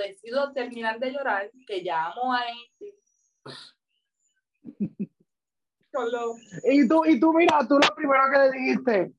decido 0.00 0.52
terminar 0.52 0.98
de 0.98 1.12
llorar, 1.12 1.50
que 1.66 1.82
llamo 1.82 2.34
a 2.34 2.40
Haiti. 2.40 2.94
Solo. 5.92 6.34
Y 6.64 6.88
tú, 6.88 7.04
y 7.04 7.18
tú, 7.18 7.32
mira, 7.32 7.66
tú 7.68 7.78
lo 7.78 7.94
primero 7.94 8.22
que 8.32 8.38
le 8.38 8.50
dijiste, 8.52 9.12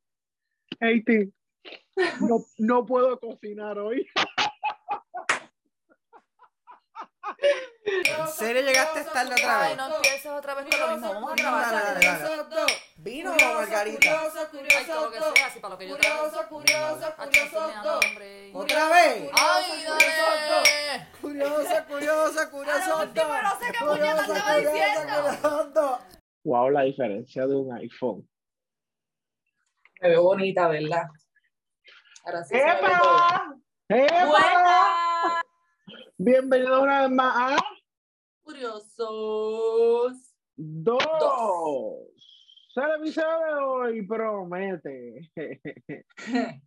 Haiti, 0.79 1.33
no, 2.21 2.45
no 2.57 2.85
puedo 2.85 3.19
cocinar 3.19 3.77
hoy. 3.77 4.07
¿En 7.83 8.27
serio 8.27 8.61
llegaste 8.61 8.99
a 8.99 9.01
estar 9.01 9.25
otra 9.25 9.61
Ay, 9.61 9.69
vez? 9.69 9.77
no 9.77 9.95
empieces 9.95 10.25
otra 10.27 10.53
vez 10.53 10.65
con 10.69 10.79
lo 10.79 10.87
mismo. 10.91 11.13
Vamos 11.13 11.31
a 11.31 11.35
grabar. 11.35 11.71
Dale, 11.71 12.05
dale, 12.05 12.43
dale. 12.49 12.73
¿Vino 12.97 13.31
o 13.31 13.53
margarita? 13.55 14.21
Ay, 14.21 14.85
todo 14.85 15.05
lo 15.05 15.11
que 15.11 15.19
sea, 15.19 15.47
así 15.47 15.59
para 15.59 15.73
lo 15.73 15.77
que 15.79 15.87
yo 15.87 15.97
traigo. 15.97 16.47
curioso, 16.49 17.13
Ay, 17.17 17.29
da 17.83 17.99
hambre. 18.03 18.51
¿Otra 18.53 18.89
vez? 18.89 19.31
Ay, 19.33 19.83
dale. 19.83 21.07
A 21.21 22.87
lo 22.87 22.97
último 22.99 23.33
no 23.41 23.59
sé 23.59 23.71
qué 23.71 23.85
puñeta 23.85 24.21
estaba 24.21 24.57
diciendo. 24.57 25.99
Wow, 26.43 26.69
la 26.69 26.81
diferencia 26.81 27.47
de 27.47 27.55
un 27.55 27.73
iPhone. 27.77 28.27
Me 30.01 30.09
veo 30.09 30.23
bonita, 30.23 30.67
¿verdad? 30.67 31.03
Ahora 32.25 32.43
sí 32.43 32.55
se 32.55 32.63
ve. 32.63 32.71
¡Epa! 32.71 33.55
¡Epa! 33.89 34.25
Buenas, 34.25 35.41
Bienvenido 36.17 36.81
una 36.81 37.01
vez 37.01 37.09
más 37.11 37.35
a 37.35 37.55
curiosos. 38.41 40.35
dos. 40.55 42.21
El 42.75 43.01
episodio 43.01 43.45
de 43.45 43.53
hoy 43.63 44.01
promete. 44.07 45.31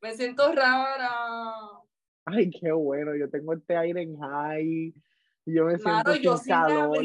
Me 0.00 0.14
siento 0.14 0.52
rara. 0.52 1.12
Ay, 2.24 2.50
qué 2.50 2.70
bueno. 2.72 3.16
Yo 3.16 3.28
tengo 3.28 3.52
este 3.54 3.76
aire 3.76 4.02
en 4.02 4.16
high. 4.18 4.94
Yo 5.44 5.64
me 5.64 5.76
siento 5.76 6.14
yo 6.16 6.36
sin 6.36 6.54
calor. 6.54 7.04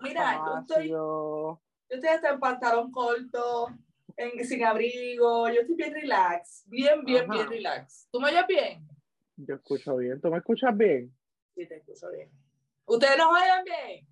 Mira, 0.00 0.42
yo 0.46 0.58
estoy-. 0.60 0.88
Yo 0.90 1.60
estoy 1.88 2.08
hasta 2.08 2.30
en 2.30 2.38
pantalón 2.40 2.92
corto, 2.92 3.66
en, 4.16 4.44
sin 4.44 4.64
abrigo. 4.64 5.48
Yo 5.48 5.62
estoy 5.62 5.74
bien 5.74 5.92
relax. 5.92 6.64
Bien, 6.68 7.04
bien, 7.04 7.24
Ajá. 7.24 7.34
bien 7.34 7.48
relax. 7.48 8.08
¿Tú 8.12 8.20
me 8.20 8.28
oyes 8.28 8.46
bien? 8.46 8.86
Yo 9.36 9.56
escucho 9.56 9.96
bien. 9.96 10.20
¿Tú 10.20 10.30
me 10.30 10.38
escuchas 10.38 10.76
bien? 10.76 11.12
Sí, 11.56 11.66
te 11.66 11.76
escucho 11.78 12.10
bien. 12.12 12.30
¿Ustedes 12.86 13.18
nos 13.18 13.32
oyen 13.32 13.64
bien? 13.64 14.06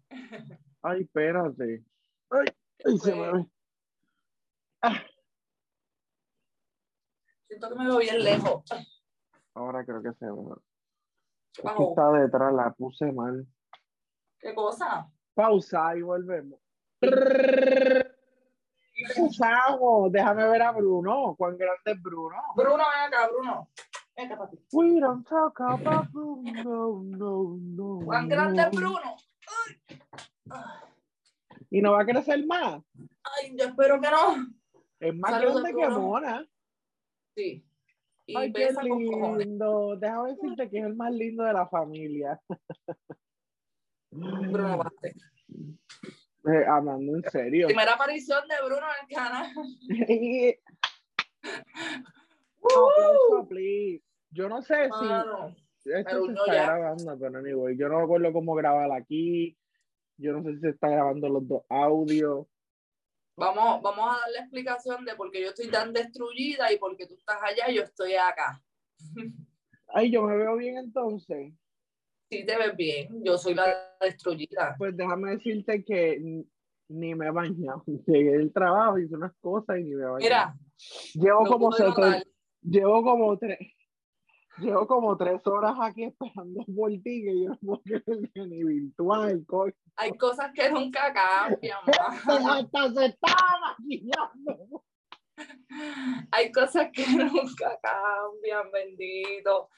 Ay, 0.83 1.03
espérate. 1.03 1.85
Ay, 2.31 2.47
ay, 2.85 2.99
se 2.99 3.15
me 3.15 3.33
ve. 3.33 3.47
Siento 7.47 7.69
que 7.69 7.75
me 7.75 7.87
veo 7.87 7.99
bien 7.99 8.25
lejos. 8.25 8.65
Ahora 9.55 9.85
creo 9.85 10.03
que 10.03 10.13
se 10.15 10.27
ve. 10.27 10.55
¿Qué 11.53 11.69
Es 11.69 11.75
que 11.75 11.85
está 11.85 12.11
detrás, 12.13 12.53
la 12.55 12.73
puse 12.73 13.13
mal. 13.13 13.47
¿Qué 14.39 14.55
cosa? 14.55 15.11
Pausa 15.35 15.95
y 15.97 16.03
volvemos. 16.03 16.59
Déjame 20.11 20.49
ver 20.49 20.63
a 20.63 20.73
Bruno. 20.73 21.35
¿Cuán 21.37 21.57
grande 21.57 21.93
es 21.93 22.03
Bruno? 22.03 22.37
Bruno, 22.57 22.77
ven 22.77 23.15
acá, 23.15 23.29
Bruno. 23.29 23.69
Ven 24.17 24.27
acá, 24.27 24.37
papi. 24.37 24.59
We 24.73 25.01
don't 25.01 25.27
talk 25.27 25.61
about 25.61 26.11
Bruno. 26.13 27.03
No, 27.05 27.59
no. 27.61 28.05
¿Cuán 28.05 28.29
grande 28.29 28.63
no. 28.63 28.71
Bruno? 28.71 29.17
Ay. 29.47 29.99
Ay. 30.51 30.93
¿Y 31.71 31.81
no 31.81 31.93
va 31.93 32.03
a 32.03 32.07
crecer 32.07 32.45
más? 32.47 32.83
Ay, 32.95 33.57
yo 33.57 33.65
espero 33.65 34.01
que 34.01 34.11
no. 34.11 34.47
Es 35.01 35.15
más 35.17 35.31
Saludos, 35.31 35.63
grande 35.63 35.81
que. 35.81 35.89
Mona. 35.89 36.47
Sí. 37.35 37.65
Y 38.27 38.37
Ay, 38.37 38.53
qué 38.53 38.73
lindo. 39.39 39.97
Déjame 39.97 40.31
decirte 40.33 40.71
que 40.71 40.79
es 40.79 40.85
el 40.85 40.95
más 40.95 41.13
lindo 41.13 41.45
de 41.45 41.53
la 41.55 41.67
familia. 41.67 42.41
Bruno, 44.11 44.79
bate. 44.79 45.15
Eh, 46.45 46.65
hablando 46.69 47.17
en 47.17 47.23
serio. 47.31 47.69
Primera 47.69 47.95
aparición 47.95 48.47
de 48.49 48.55
Bruno 48.67 48.87
en 48.87 49.09
el 49.09 49.17
canal. 49.17 49.51
Please. 49.89 50.59
Yo 54.33 54.49
no 54.49 54.63
sé 54.63 54.75
si 54.85 55.91
esto 55.91 56.27
se 56.27 56.33
no 56.33 56.45
está 56.45 56.55
ya. 56.55 56.65
grabando, 56.65 57.19
pero 57.19 57.39
anyway, 57.39 57.77
yo 57.77 57.89
no 57.89 57.99
me 57.99 58.05
acuerdo 58.05 58.33
cómo 58.33 58.55
grabar 58.55 58.91
aquí. 58.93 59.57
Yo 60.17 60.33
no 60.33 60.43
sé 60.43 60.55
si 60.55 60.61
se 60.61 60.69
está 60.71 60.89
grabando 60.89 61.29
los 61.29 61.47
dos 61.47 61.63
audios. 61.69 62.47
Vamos, 63.37 63.83
vamos 63.83 64.07
a 64.07 64.21
dar 64.21 64.31
la 64.35 64.41
explicación 64.41 65.05
de 65.05 65.15
por 65.15 65.31
qué 65.31 65.43
yo 65.43 65.49
estoy 65.49 65.69
tan 65.69 65.93
destruida 65.93 66.73
y 66.73 66.79
por 66.79 66.97
qué 66.97 67.07
tú 67.07 67.15
estás 67.15 67.39
allá 67.43 67.71
y 67.71 67.77
yo 67.77 67.83
estoy 67.83 68.15
acá. 68.15 68.63
Ay, 69.89 70.11
yo 70.11 70.23
me 70.23 70.37
veo 70.37 70.57
bien 70.57 70.79
entonces. 70.79 71.53
Si 72.31 72.47
te 72.47 72.57
ves 72.57 72.75
bien, 72.75 73.23
yo 73.23 73.37
soy 73.37 73.55
la 73.55 73.95
destruida. 74.01 74.75
Pues 74.79 74.97
déjame 74.97 75.33
decirte 75.33 75.85
que 75.85 76.45
ni 76.89 77.15
me 77.15 77.27
he 77.27 77.31
bañado. 77.31 77.85
Llegué 78.07 78.39
del 78.39 78.53
trabajo, 78.53 78.99
hice 78.99 79.15
unas 79.15 79.35
cosas 79.41 79.79
y 79.79 79.85
ni 79.85 79.95
me 79.95 80.03
he 80.03 80.07
bañado. 80.07 80.19
Mira, 80.19 80.55
llevo 81.15 81.45
lo 81.45 81.51
como 81.51 81.71
llevo 82.63 83.03
como 83.03 83.37
tres 83.39 83.59
llevo 84.59 84.87
como 84.87 85.17
tres 85.17 85.47
horas 85.47 85.75
aquí 85.81 86.05
esperando 86.05 86.65
por 86.77 86.91
ti 86.91 87.23
que 87.25 87.43
yo 87.43 87.51
no 87.51 87.59
puedo 87.59 87.83
creer 87.83 88.31
que 88.33 88.47
ni 88.47 88.65
virtual 88.65 89.45
coño. 89.47 89.73
hay 89.97 90.13
cosas 90.17 90.53
que 90.55 90.71
nunca 90.71 91.13
cambian. 91.13 91.79
hasta 92.51 92.93
se 92.93 93.07
estaba 93.07 93.61
maquillando 93.61 94.85
Hay 96.31 96.53
cosas 96.53 96.91
que 96.93 97.05
nunca 97.17 97.79
cambian, 97.83 98.71
bendito. 98.73 99.69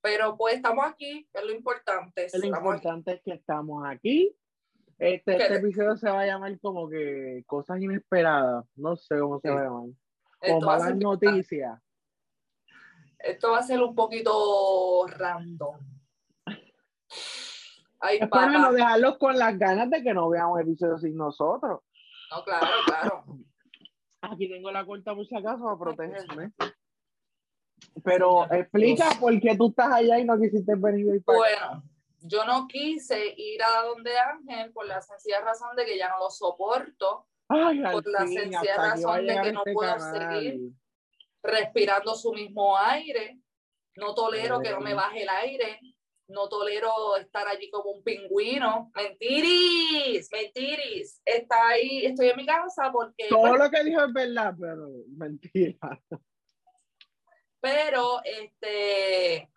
Pero 0.00 0.36
pues 0.36 0.56
estamos 0.56 0.84
aquí, 0.86 1.26
es 1.32 1.44
lo 1.44 1.52
importante. 1.52 2.22
lo 2.22 2.26
Estamos 2.26 2.44
aquí. 2.44 2.58
importante 2.58 3.12
es 3.14 3.22
que 3.22 3.32
estamos 3.32 3.84
aquí 3.86 4.36
este, 4.98 5.36
este 5.36 5.56
episodio 5.56 5.96
se 5.96 6.08
va 6.08 6.20
a 6.20 6.26
llamar 6.26 6.58
como 6.60 6.88
que 6.88 7.42
cosas 7.46 7.80
inesperadas 7.80 8.64
no 8.76 8.96
sé 8.96 9.18
cómo 9.18 9.40
se 9.40 9.50
va 9.50 9.60
a 9.60 9.64
llamar 9.64 9.88
o 10.40 10.60
malas 10.60 10.96
noticias 10.96 11.80
esto 13.24 13.50
va 13.52 13.58
a 13.58 13.62
ser 13.62 13.82
un 13.82 13.94
poquito 13.94 15.06
random. 15.06 15.76
Ay, 18.00 18.18
es 18.20 18.28
para 18.28 18.58
no 18.58 18.72
dejarlos 18.72 19.18
con 19.18 19.38
las 19.38 19.58
ganas 19.58 19.88
de 19.90 20.02
que 20.02 20.12
no 20.12 20.28
veamos 20.28 20.60
episodios 20.60 21.00
sin 21.00 21.16
nosotros 21.16 21.80
No, 22.30 22.44
claro, 22.44 22.66
claro. 22.86 23.24
Aquí 24.20 24.48
tengo 24.48 24.70
la 24.70 24.84
corta 24.84 25.14
por 25.14 25.26
si 25.26 25.36
acaso 25.36 25.62
para 25.64 25.78
protegerme. 25.78 26.52
Pero 28.02 28.44
explica 28.50 29.10
por 29.20 29.38
qué 29.40 29.56
tú 29.56 29.68
estás 29.68 29.92
allá 29.92 30.18
y 30.18 30.24
no 30.24 30.38
quisiste 30.38 30.74
venir 30.76 31.10
hoy 31.10 31.20
para 31.20 31.38
acá. 31.38 31.66
Bueno, 31.68 31.82
yo 32.22 32.44
no 32.44 32.66
quise 32.66 33.34
ir 33.36 33.62
a 33.62 33.82
donde 33.82 34.16
Ángel 34.18 34.72
por 34.72 34.86
la 34.86 35.00
sencilla 35.00 35.40
razón 35.40 35.76
de 35.76 35.84
que 35.84 35.98
ya 35.98 36.08
no 36.08 36.18
lo 36.18 36.30
soporto, 36.30 37.26
Ay, 37.48 37.82
por 37.82 38.06
la 38.10 38.20
fin, 38.20 38.38
sencilla 38.38 38.76
razón 38.76 39.26
de 39.26 39.40
que 39.42 39.52
no 39.52 39.60
este 39.60 39.72
puedo 39.72 39.96
canal. 39.96 40.32
seguir. 40.32 40.72
Respirando 41.44 42.14
su 42.14 42.32
mismo 42.32 42.76
aire. 42.76 43.38
No 43.96 44.14
tolero 44.14 44.60
que 44.60 44.70
no 44.70 44.80
me 44.80 44.94
baje 44.94 45.22
el 45.22 45.28
aire. 45.28 45.78
No 46.26 46.48
tolero 46.48 47.16
estar 47.16 47.46
allí 47.46 47.70
como 47.70 47.90
un 47.90 48.02
pingüino. 48.02 48.90
Mentiris, 48.94 50.28
mentiris. 50.32 51.20
Está 51.24 51.68
ahí, 51.68 52.06
estoy 52.06 52.30
en 52.30 52.36
mi 52.36 52.46
casa 52.46 52.90
porque, 52.90 53.28
Todo 53.28 53.40
bueno, 53.40 53.58
lo 53.58 53.70
que 53.70 53.84
dijo 53.84 54.02
es 54.04 54.12
verdad, 54.12 54.54
pero 54.58 54.88
mentira. 55.16 56.02
pero 57.60 58.20
este 58.24 59.50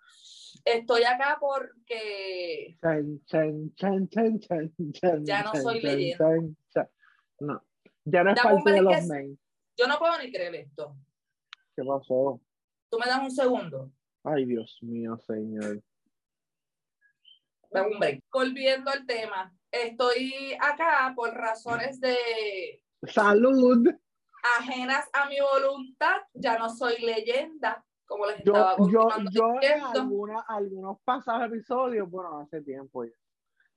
estoy 0.65 1.03
acá 1.03 1.37
porque 1.39 2.77
Chan, 2.81 3.21
chan, 3.25 4.09
chan, 4.09 5.23
Ya 5.23 5.43
no 5.43 5.55
soy 5.55 5.81
leyenda. 5.81 6.89
No, 7.39 7.63
ya 8.03 8.23
no 8.23 8.31
es 8.33 8.41
parte 8.41 8.71
de 8.71 8.81
los 8.81 9.05
men. 9.05 9.39
yo 9.77 9.87
no 9.87 9.97
puedo 9.99 10.17
ni 10.21 10.31
creer 10.31 10.55
esto. 10.55 10.97
¿Qué 11.77 11.83
pasó? 11.83 12.41
Tú 12.89 12.97
me 12.97 13.05
das 13.05 13.21
un 13.21 13.29
segundo. 13.29 13.91
Ay, 14.23 14.45
Dios 14.45 14.79
mío, 14.81 15.15
señor. 15.19 15.83
Dame 17.69 17.93
un 17.93 17.99
break. 17.99 18.23
Volviendo 18.33 18.89
al 18.89 19.05
tema, 19.05 19.55
estoy 19.69 20.57
acá 20.59 21.13
por 21.15 21.31
razones 21.35 22.01
de 22.01 22.81
Salud. 23.03 23.87
ajenas 24.57 25.07
a 25.13 25.29
mi 25.29 25.35
voluntad, 25.39 26.17
ya 26.33 26.57
no 26.57 26.67
soy 26.67 26.97
leyenda, 26.99 27.85
como 28.07 28.25
les 28.25 28.43
Yo, 28.43 28.53
estaba 28.53 28.77
yo, 28.89 29.09
yo 29.29 29.53
en 29.61 29.81
alguna, 29.83 30.39
algunos 30.47 30.99
pasados 31.03 31.45
episodios, 31.45 32.09
bueno, 32.09 32.39
hace 32.39 32.63
tiempo 32.63 33.05
ya. 33.05 33.11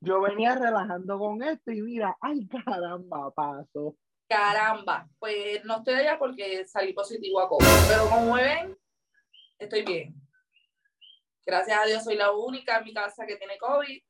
Yo 0.01 0.23
venía 0.23 0.55
relajando 0.55 1.19
con 1.19 1.43
esto 1.43 1.71
y 1.71 1.83
mira, 1.83 2.17
ay 2.23 2.49
caramba, 2.49 3.31
paso. 3.33 3.99
Caramba, 4.31 5.09
pues 5.19 5.65
no 5.65 5.79
estoy 5.79 5.95
allá 5.95 6.17
porque 6.17 6.65
salí 6.65 6.93
positivo 6.93 7.41
a 7.41 7.49
COVID, 7.49 7.67
pero 7.89 8.09
como 8.09 8.35
me 8.37 8.45
ven, 8.45 8.79
estoy 9.59 9.83
bien. 9.83 10.15
Gracias 11.45 11.77
a 11.77 11.85
Dios 11.85 12.05
soy 12.05 12.15
la 12.15 12.31
única 12.31 12.79
en 12.79 12.85
mi 12.85 12.95
casa 12.95 13.27
que 13.27 13.35
tiene 13.35 13.59
COVID, 13.59 14.01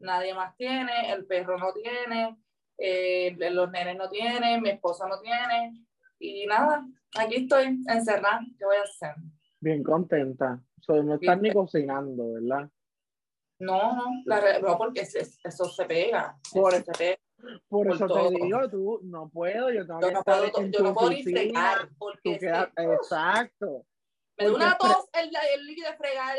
nadie 0.00 0.34
más 0.34 0.54
tiene, 0.58 1.10
el 1.10 1.24
perro 1.24 1.56
no 1.56 1.72
tiene, 1.72 2.36
eh, 2.76 3.34
los 3.50 3.70
nenes 3.70 3.96
no 3.96 4.10
tienen, 4.10 4.60
mi 4.60 4.68
esposa 4.68 5.08
no 5.08 5.18
tiene, 5.20 5.72
y 6.18 6.44
nada, 6.44 6.86
aquí 7.18 7.36
estoy 7.36 7.80
encerrada, 7.86 8.40
¿qué 8.58 8.66
voy 8.66 8.76
a 8.76 8.82
hacer? 8.82 9.14
Bien 9.58 9.82
contenta. 9.82 10.62
So, 10.82 11.02
no 11.02 11.14
estás 11.14 11.40
ni 11.40 11.50
cocinando, 11.50 12.34
¿verdad? 12.34 12.68
No, 13.58 13.94
no, 13.96 14.04
la 14.26 14.58
no, 14.58 14.76
porque 14.76 15.00
es- 15.00 15.38
eso 15.42 15.64
se 15.64 15.86
pega. 15.86 16.36
Por 16.52 16.74
eso 16.74 16.84
se 16.84 16.92
pega. 16.92 17.16
Por, 17.68 17.86
Por 17.86 17.94
eso 17.96 18.06
todo. 18.06 18.28
te 18.30 18.36
digo, 18.36 18.70
tú 18.70 19.00
no 19.02 19.28
puedo, 19.28 19.70
yo 19.70 19.84
tengo 19.86 20.00
Yo 20.00 20.06
que 20.08 20.12
no 20.14 20.18
estar 20.20 20.38
puedo, 20.38 20.58
en 20.60 20.72
yo 20.72 20.78
tu 20.78 20.84
no 20.84 20.94
puedo 20.94 21.10
ni 21.10 21.22
fregar 21.24 21.88
porque 21.98 22.38
quedas- 22.38 22.68
exacto. 22.76 23.84
me 24.38 24.44
da 24.46 24.52
una 24.54 24.78
tos 24.78 25.08
el, 25.14 25.30
el 25.54 25.66
líquido 25.66 25.90
de 25.90 25.96
fregar. 25.96 26.36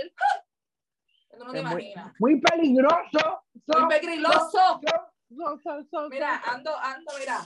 Tú 1.38 1.44
no 1.46 1.52
te 1.52 1.62
muy- 1.62 2.40
peligroso. 2.42 3.44
Muy 3.68 3.82
So- 3.82 3.88
peligroso. 3.90 4.50
so- 4.52 4.82
so- 5.36 5.60
so- 5.64 5.84
so- 5.92 6.10
Mira, 6.10 6.42
ando, 6.46 6.76
ando, 6.78 7.12
mira. 7.20 7.40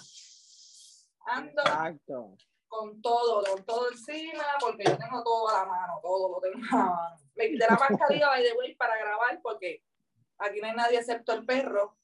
Ando 1.26 1.62
Exacto. 1.62 2.38
con 2.68 3.02
todo, 3.02 3.44
con 3.44 3.66
todo 3.66 3.90
encima, 3.92 4.44
porque 4.60 4.84
yo 4.86 4.98
tengo 4.98 5.24
todo 5.24 5.50
a 5.50 5.54
la 5.60 5.66
mano, 5.66 6.00
todo 6.02 6.30
lo 6.34 6.40
tengo 6.42 6.58
a 6.72 6.76
la 6.78 6.84
mano. 6.86 7.18
Me 7.36 7.50
quité 7.50 7.66
la 7.68 7.76
mascarilla, 7.78 8.28
by 8.30 8.44
the 8.44 8.54
way, 8.54 8.76
para 8.76 8.98
grabar, 8.98 9.40
porque 9.42 9.84
aquí 10.38 10.60
no 10.62 10.68
hay 10.68 10.76
nadie 10.76 11.00
excepto 11.00 11.34
el 11.34 11.46
perro. 11.46 11.98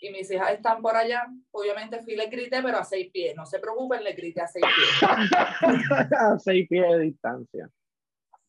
Y 0.00 0.10
mis 0.10 0.30
hijas 0.30 0.52
están 0.52 0.80
por 0.80 0.94
allá. 0.96 1.26
Obviamente 1.50 2.00
fui 2.02 2.12
y 2.14 2.16
les 2.16 2.30
grité, 2.30 2.62
pero 2.62 2.78
a 2.78 2.84
seis 2.84 3.10
pies. 3.12 3.34
No 3.34 3.44
se 3.46 3.58
preocupen, 3.58 4.04
les 4.04 4.16
grité 4.16 4.40
a 4.40 4.46
seis 4.46 4.64
pies. 4.64 5.10
A 6.18 6.38
seis 6.38 6.68
pies 6.68 6.88
de 6.88 6.98
distancia. 7.00 7.70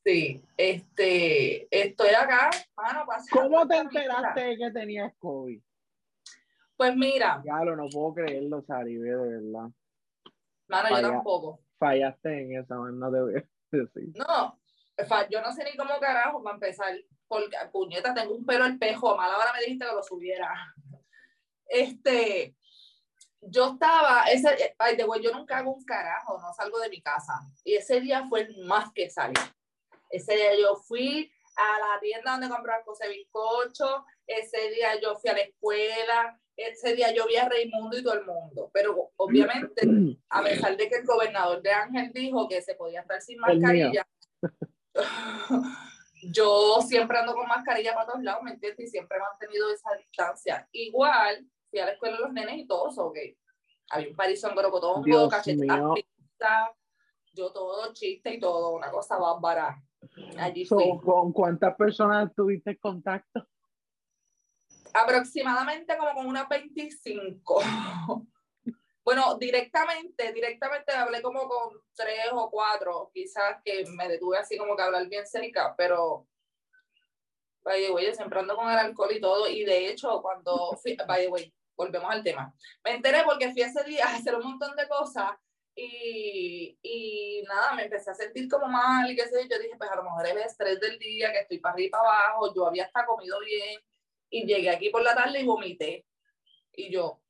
Sí, 0.03 0.41
este, 0.55 1.67
estoy 1.69 2.09
acá, 2.09 2.49
mano, 2.75 3.05
¿Cómo 3.31 3.67
te 3.67 3.77
enteraste 3.77 4.57
que 4.57 4.71
tenías 4.71 5.13
COVID? 5.19 5.61
Pues 6.77 6.95
mira, 6.95 7.41
Ya 7.45 7.63
lo 7.65 7.75
no 7.75 7.89
puedo 7.89 8.13
creerlo, 8.13 8.63
Saribe, 8.63 9.09
de 9.09 9.15
verdad. 9.17 9.69
mano, 10.67 10.89
yo 10.89 11.01
tampoco. 11.01 11.59
Fallaste 11.77 12.41
en 12.41 12.55
eso, 12.55 12.75
no 12.91 13.11
te 13.11 13.19
voy 13.19 13.35
a 13.35 13.43
decir. 13.71 14.13
No, 14.15 14.57
yo 15.29 15.41
no 15.41 15.51
sé 15.51 15.63
ni 15.65 15.75
cómo 15.75 15.99
carajo 15.99 16.41
va 16.41 16.51
a 16.51 16.53
empezar, 16.53 16.93
porque 17.27 17.57
puñeta, 17.71 18.13
tengo 18.13 18.35
un 18.35 18.45
pelo 18.45 18.65
espejo, 18.65 19.13
a 19.13 19.17
mala 19.17 19.37
hora 19.37 19.51
me 19.53 19.59
dijiste 19.59 19.85
que 19.85 19.93
lo 19.95 20.01
subiera. 20.03 20.49
Este, 21.69 22.55
yo 23.41 23.73
estaba, 23.73 24.25
ese, 24.25 24.49
eh, 24.49 24.75
ay, 24.77 24.95
de 24.95 25.03
güey, 25.03 25.21
yo 25.21 25.31
nunca 25.31 25.59
hago 25.59 25.71
un 25.71 25.85
carajo, 25.85 26.39
no 26.39 26.53
salgo 26.53 26.79
de 26.79 26.89
mi 26.89 27.01
casa. 27.01 27.33
Y 27.63 27.75
ese 27.75 28.01
día 28.01 28.25
fue 28.27 28.41
el 28.41 28.65
más 28.65 28.91
que 28.93 29.09
salí. 29.09 29.39
Ese 30.09 30.35
día 30.35 30.59
yo 30.59 30.75
fui 30.75 31.31
a 31.55 31.79
la 31.79 31.99
tienda 31.99 32.31
donde 32.31 32.49
comprar 32.49 32.83
cosas 32.83 33.07
de 33.07 33.15
bizcocho, 33.15 34.05
ese 34.25 34.69
día 34.71 34.99
yo 35.01 35.15
fui 35.17 35.29
a 35.29 35.33
la 35.33 35.41
escuela, 35.41 36.39
ese 36.55 36.95
día 36.95 37.13
yo 37.13 37.25
vi 37.27 37.37
a 37.37 37.47
Raimundo 37.47 37.97
y 37.97 38.03
todo 38.03 38.15
el 38.15 38.25
mundo. 38.25 38.69
Pero 38.73 39.11
obviamente, 39.17 39.81
a 40.29 40.43
pesar 40.43 40.75
de 40.75 40.89
que 40.89 40.95
el 40.95 41.05
gobernador 41.05 41.61
de 41.61 41.71
Ángel 41.71 42.11
dijo 42.13 42.47
que 42.47 42.61
se 42.61 42.75
podía 42.75 43.01
estar 43.01 43.21
sin 43.21 43.39
mascarilla, 43.39 44.07
yo 46.23 46.79
siempre 46.81 47.17
ando 47.17 47.33
con 47.33 47.47
mascarilla 47.47 47.93
para 47.93 48.07
todos 48.07 48.23
lados, 48.23 48.43
¿me 48.43 48.51
entiendes? 48.51 48.87
Y 48.87 48.89
siempre 48.89 49.17
he 49.17 49.21
mantenido 49.21 49.71
esa 49.71 49.95
distancia. 49.95 50.67
Igual, 50.71 51.45
fui 51.69 51.79
a 51.79 51.85
la 51.85 51.91
escuela 51.93 52.17
de 52.17 52.23
los 52.23 52.33
nenes 52.33 52.57
y 52.57 52.67
todo 52.67 52.89
eso, 52.89 53.07
ok. 53.07 53.17
Había 53.91 54.09
un 54.09 54.15
parizón 54.15 54.55
gorocotongo, 54.55 55.29
cachetadas, 55.29 55.99
yo 57.33 57.51
todo 57.51 57.93
chiste 57.93 58.35
y 58.35 58.39
todo, 58.39 58.71
una 58.71 58.91
cosa 58.91 59.17
bárbara. 59.17 59.81
Allí 60.37 60.65
So, 60.65 60.75
fui. 60.75 60.99
¿Con 60.99 61.31
cuántas 61.33 61.75
personas 61.75 62.33
tuviste 62.35 62.77
contacto? 62.77 63.47
aproximadamente 64.93 65.97
como 65.97 66.13
con 66.13 66.25
unas 66.25 66.47
25. 66.47 67.61
Bueno, 69.01 69.35
directamente, 69.39 70.31
directamente 70.33 70.91
hablé 70.91 71.19
como 71.23 71.47
con 71.47 71.81
tres 71.95 72.27
o 72.31 72.47
cuatro, 72.51 73.09
quizás 73.11 73.57
que 73.65 73.83
me 73.97 74.07
detuve 74.07 74.37
así 74.37 74.55
como 74.55 74.75
que 74.75 74.83
hablar 74.83 75.07
bien 75.07 75.25
cerca, 75.25 75.73
pero 75.75 76.27
by 77.63 77.81
the 77.81 77.91
way, 77.91 78.05
yo 78.05 78.13
siempre 78.13 78.39
ando 78.39 78.55
con 78.55 78.69
el 78.69 78.77
alcohol 78.77 79.09
y 79.11 79.19
todo, 79.19 79.49
y 79.49 79.63
de 79.63 79.87
hecho, 79.87 80.21
cuando 80.21 80.77
fui, 80.79 80.95
by 81.07 81.23
the 81.23 81.29
way, 81.29 81.51
volvemos 81.79 82.11
al 82.11 82.23
tema, 82.23 82.53
me 82.83 82.91
enteré 82.91 83.23
porque 83.23 83.51
fui 83.51 83.61
ese 83.61 83.83
día 83.85 84.05
a 84.05 84.15
hacer 84.15 84.35
un 84.35 84.43
montón 84.43 84.75
de 84.75 84.87
cosas 84.87 85.31
y, 85.73 86.77
y 86.81 87.43
nada, 87.47 87.73
me 87.73 87.83
empecé 87.83 88.11
a 88.11 88.13
sentir 88.13 88.49
como 88.49 88.67
mal 88.67 89.09
y 89.09 89.15
qué 89.15 89.23
sé 89.27 89.43
yo, 89.43 89.55
yo 89.55 89.59
dije, 89.59 89.77
pues 89.77 89.89
a 89.89 89.95
lo 89.95 90.03
mejor 90.03 90.25
es 90.25 90.31
el 90.33 90.37
estrés 90.39 90.79
del 90.81 90.99
día, 90.99 91.31
que 91.31 91.39
estoy 91.39 91.59
para 91.59 91.73
arriba 91.73 91.87
y 91.87 91.89
para 91.91 92.03
abajo, 92.03 92.53
yo 92.53 92.67
había 92.67 92.83
hasta 92.83 93.05
comido 93.05 93.39
bien, 93.39 93.79
y 94.29 94.45
llegué 94.45 94.69
aquí 94.69 94.89
por 94.89 95.01
la 95.03 95.15
tarde 95.15 95.39
y 95.39 95.45
vomité. 95.45 96.05
Y 96.73 96.91
yo, 96.91 97.21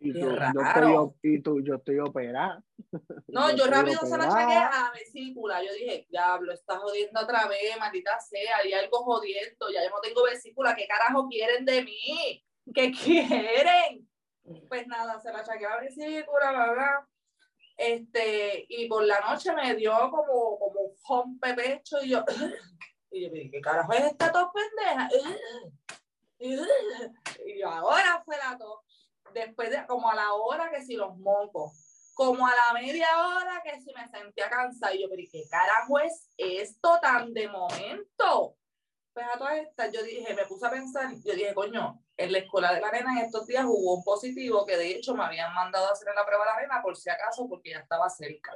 Y 0.00 0.12
tú, 0.12 0.20
yo 0.20 0.60
estoy, 0.62 1.10
y 1.22 1.42
tú, 1.42 1.60
yo 1.62 1.74
estoy 1.76 1.98
operada. 1.98 2.62
no, 3.28 3.54
yo 3.56 3.66
rápido 3.66 4.00
se 4.00 4.06
operada. 4.06 4.36
achaqué 4.36 4.56
a 4.56 4.70
la 4.70 4.92
vesícula. 4.92 5.62
Yo 5.64 5.72
dije, 5.72 6.06
diablo, 6.10 6.52
estás 6.52 6.78
jodiendo 6.78 7.20
otra 7.20 7.48
vez, 7.48 7.76
maldita 7.80 8.18
sea, 8.20 8.58
hay 8.58 8.72
algo 8.72 8.98
jodiendo, 8.98 9.70
ya 9.72 9.82
yo 9.82 9.90
no 9.90 10.00
tengo 10.00 10.22
vesícula, 10.24 10.76
¿qué 10.76 10.86
carajo 10.86 11.26
quieren 11.28 11.64
de 11.64 11.82
mí? 11.82 12.44
¿Qué 12.74 12.92
quieren? 13.04 14.08
Pues 14.68 14.86
nada, 14.86 15.20
se 15.20 15.32
la 15.32 15.40
achaqué 15.40 15.66
a 15.66 15.70
la 15.70 15.80
vesícula, 15.80 16.50
bla, 16.52 16.72
bla. 16.72 17.08
Este, 17.76 18.66
y 18.68 18.88
por 18.88 19.04
la 19.04 19.20
noche 19.20 19.52
me 19.52 19.74
dio 19.76 19.92
como, 20.10 20.58
como 20.58 20.80
un 20.80 20.96
rompe 21.08 21.54
pecho 21.54 22.02
y 22.02 22.10
yo, 22.10 22.24
y 23.10 23.22
yo 23.22 23.30
dije, 23.30 23.50
¿qué 23.52 23.60
carajo 23.60 23.92
es 23.92 24.04
esta 24.04 24.32
tos 24.32 24.48
pendeja? 24.52 25.08
Y 26.40 26.56
yo, 27.58 27.68
ahora 27.68 28.22
fue 28.24 28.36
la 28.36 28.56
tos. 28.56 28.78
Después 29.34 29.70
de 29.70 29.84
como 29.88 30.08
a 30.08 30.14
la 30.14 30.34
hora 30.34 30.70
que 30.70 30.84
si 30.84 30.94
los 30.94 31.16
mocos, 31.18 32.12
como 32.14 32.46
a 32.46 32.50
la 32.50 32.80
media 32.80 33.08
hora 33.26 33.60
que 33.64 33.80
si 33.80 33.92
me 33.92 34.08
sentía 34.08 34.48
cansada. 34.48 34.94
Y 34.94 35.02
yo, 35.02 35.08
pero 35.08 35.20
¿y 35.20 35.28
¿qué 35.28 35.42
carajo 35.50 35.98
es 35.98 36.30
esto 36.36 36.98
tan 37.02 37.34
de 37.34 37.48
momento? 37.48 38.56
Pues 39.12 39.26
a 39.26 39.36
todas 39.36 39.56
estas, 39.58 39.92
yo 39.92 40.00
dije, 40.04 40.32
me 40.32 40.46
puse 40.46 40.64
a 40.64 40.70
pensar, 40.70 41.12
yo 41.24 41.34
dije, 41.34 41.52
coño, 41.54 42.00
en 42.18 42.32
la 42.32 42.38
escuela 42.38 42.74
de 42.74 42.80
la 42.80 42.88
arena 42.88 43.12
en 43.12 43.24
estos 43.26 43.46
días 43.46 43.64
hubo 43.64 43.94
un 43.94 44.04
positivo 44.04 44.66
que 44.66 44.76
de 44.76 44.88
hecho 44.90 45.14
me 45.14 45.24
habían 45.24 45.54
mandado 45.54 45.86
a 45.88 45.92
hacer 45.92 46.08
la 46.14 46.26
prueba 46.26 46.44
de 46.44 46.50
la 46.50 46.56
arena 46.56 46.82
por 46.82 46.96
si 46.96 47.08
acaso, 47.08 47.48
porque 47.48 47.70
ya 47.70 47.78
estaba 47.78 48.10
cerca. 48.10 48.52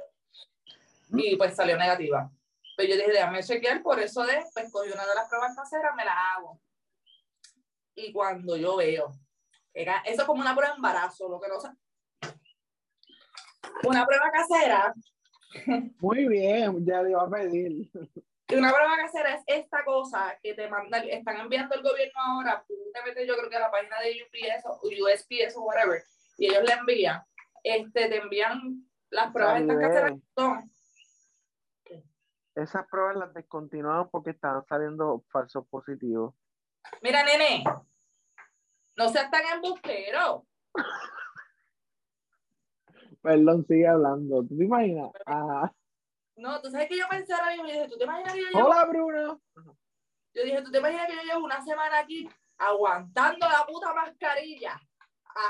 Y 1.11 1.35
pues 1.37 1.55
salió 1.55 1.77
negativa. 1.77 2.29
Pues 2.75 2.89
yo 2.89 2.95
dije, 2.95 3.11
déjame 3.11 3.41
chequear, 3.43 3.81
por 3.81 3.99
eso 3.99 4.23
de, 4.25 4.43
pues 4.53 4.69
cogí 4.71 4.91
una 4.91 5.05
de 5.05 5.15
las 5.15 5.29
pruebas 5.29 5.55
caseras, 5.55 5.95
me 5.95 6.03
la 6.03 6.13
hago. 6.35 6.59
Y 7.95 8.11
cuando 8.11 8.57
yo 8.57 8.75
veo, 8.75 9.11
era- 9.73 10.01
eso 10.05 10.21
es 10.23 10.27
como 10.27 10.41
una 10.41 10.53
prueba 10.55 10.73
de 10.73 10.77
embarazo, 10.77 11.29
lo 11.29 11.39
que 11.39 11.47
no 11.47 11.59
sé. 11.61 11.69
Una 13.85 14.05
prueba 14.05 14.29
casera, 14.31 14.93
Muy 15.99 16.27
bien, 16.27 16.83
ya 16.85 17.01
le 17.03 17.11
iba 17.11 17.21
a 17.23 17.29
pedir. 17.29 17.89
Una 18.57 18.71
prueba 18.71 18.97
casera 18.97 19.35
es 19.35 19.43
esta 19.47 19.83
cosa 19.85 20.37
que 20.41 20.53
te 20.53 20.67
mandan, 20.69 21.07
están 21.09 21.37
enviando 21.37 21.75
el 21.75 21.83
gobierno 21.83 22.19
ahora, 22.19 22.63
tú 22.67 22.73
te 22.93 23.03
metes 23.03 23.27
yo 23.27 23.35
creo 23.35 23.49
que 23.49 23.55
a 23.55 23.61
la 23.61 23.71
página 23.71 23.99
de 23.99 24.23
UPS 24.23 24.65
o 24.65 24.81
USPS 24.83 25.57
o 25.57 25.61
whatever, 25.63 26.03
y 26.37 26.47
ellos 26.47 26.63
le 26.63 26.73
envían, 26.73 27.21
este, 27.63 28.09
te 28.09 28.17
envían 28.17 28.85
las 29.09 29.31
pruebas 29.31 29.61
estas 29.61 29.77
caseras 29.77 30.13
son, 30.35 30.71
Esas 32.55 32.87
pruebas 32.87 33.15
las 33.15 33.33
descontinuaron 33.33 34.09
porque 34.09 34.31
estaban 34.31 34.65
saliendo 34.65 35.23
falsos 35.31 35.67
positivos. 35.67 36.33
Mira, 37.01 37.23
nene, 37.23 37.63
no 38.97 39.09
seas 39.09 39.29
tan 39.31 39.41
embustero. 39.53 40.45
Perdón, 43.21 43.65
sigue 43.67 43.87
hablando. 43.87 44.43
¿Tú 44.43 44.57
te 44.57 44.65
imaginas? 44.65 45.11
Ah, 45.25 45.71
No, 46.35 46.61
tú 46.61 46.71
sabes 46.71 46.87
que 46.89 46.97
yo 46.97 47.07
pensé 47.09 47.33
ahora 47.33 47.51
mismo, 47.51 47.67
y 47.67 47.71
dije, 47.71 47.87
¿tú 47.87 47.97
te 47.97 48.03
imaginas 48.05 48.33
que 48.33 48.41
yo 48.41 48.47
llevo, 48.49 48.69
Hola, 48.69 48.85
Bruno. 48.85 49.41
yo 50.33 50.43
dije, 50.43 50.61
¿tú 50.61 50.71
te 50.71 50.77
imaginas 50.79 51.07
que 51.07 51.15
yo 51.15 51.21
llevo 51.21 51.45
una 51.45 51.63
semana 51.63 51.99
aquí 51.99 52.27
aguantando 52.57 53.47
la 53.47 53.65
puta 53.65 53.93
mascarilla? 53.93 54.79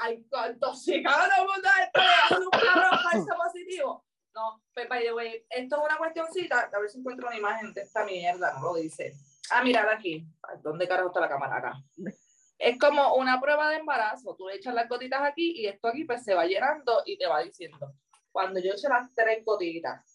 Ay, 0.01 0.25
intoxicado 0.49 1.27
no 1.27 1.45
mundo 1.45 1.69
haciendo 1.69 2.45
un 2.45 2.51
cabrón 2.51 2.99
falso 3.03 3.35
positivo. 3.43 4.05
No, 4.33 4.63
pues 4.73 4.89
by 4.89 5.03
the 5.03 5.13
way, 5.13 5.45
esto 5.49 5.75
es 5.75 5.85
una 5.85 5.97
cuestioncita, 5.97 6.69
a 6.73 6.79
ver 6.79 6.89
si 6.89 6.99
encuentro 6.99 7.27
una 7.27 7.37
imagen 7.37 7.73
de 7.73 7.81
esta 7.81 8.03
mierda, 8.03 8.53
no 8.53 8.61
lo 8.61 8.75
dice. 8.75 9.13
Ah, 9.51 9.63
mira, 9.63 9.83
de 9.85 9.93
aquí. 9.93 10.25
¿Dónde 10.61 10.87
carajo 10.87 11.09
está 11.09 11.19
la 11.19 11.29
cámara 11.29 11.57
acá? 11.57 11.73
Es 12.57 12.79
como 12.79 13.15
una 13.15 13.39
prueba 13.41 13.69
de 13.69 13.77
embarazo. 13.77 14.35
Tú 14.35 14.47
le 14.47 14.55
echas 14.55 14.73
las 14.73 14.87
gotitas 14.87 15.21
aquí 15.21 15.51
y 15.59 15.67
esto 15.67 15.89
aquí 15.89 16.05
pues 16.05 16.23
se 16.23 16.33
va 16.33 16.45
llenando 16.45 17.03
y 17.05 17.17
te 17.17 17.27
va 17.27 17.41
diciendo. 17.41 17.93
Cuando 18.31 18.59
yo 18.59 18.71
echo 18.71 18.87
las 18.89 19.13
tres 19.13 19.43
gotitas, 19.43 20.12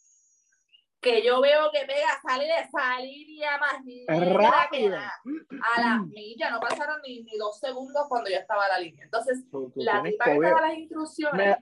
que 1.00 1.22
yo 1.24 1.40
veo 1.40 1.70
que 1.72 1.86
pega, 1.86 2.08
sale 2.26 2.44
de 2.44 2.58
esa 2.60 3.00
línea 3.00 3.56
más 3.58 3.84
negra 3.84 4.18
que 4.18 4.34
rápido. 4.34 4.96
A 4.96 5.80
las 5.80 6.06
millas, 6.06 6.50
no 6.50 6.60
pasaron 6.60 7.00
ni, 7.06 7.22
ni 7.22 7.36
dos 7.36 7.58
segundos 7.60 8.06
cuando 8.08 8.28
ya 8.30 8.38
estaba 8.38 8.66
la 8.68 8.78
línea. 8.80 9.04
Entonces, 9.04 9.44
Tú, 9.50 9.70
tú 9.72 9.80
la 9.80 10.02
tipa 10.02 10.24
que 10.24 10.38
las 10.40 10.74
instrucciones, 10.76 11.56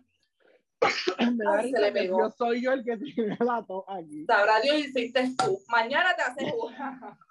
Me, 0.81 1.27
me 1.33 1.45
Ay, 1.59 1.71
se 1.71 1.81
le 1.81 1.93
pegó. 1.93 2.19
yo 2.21 2.31
soy 2.31 2.63
yo 2.63 2.73
el 2.73 2.85
que 2.85 2.97
tiene 3.15 3.37
la 3.41 3.63
tos 3.67 3.85
aquí. 3.89 4.25
sabrá 4.27 4.61
Dios 4.61 4.77
hiciste 4.79 5.35
tú. 5.37 5.59
Mañana 5.69 6.15
te 6.17 6.23
haces 6.23 6.53
una. 6.59 7.19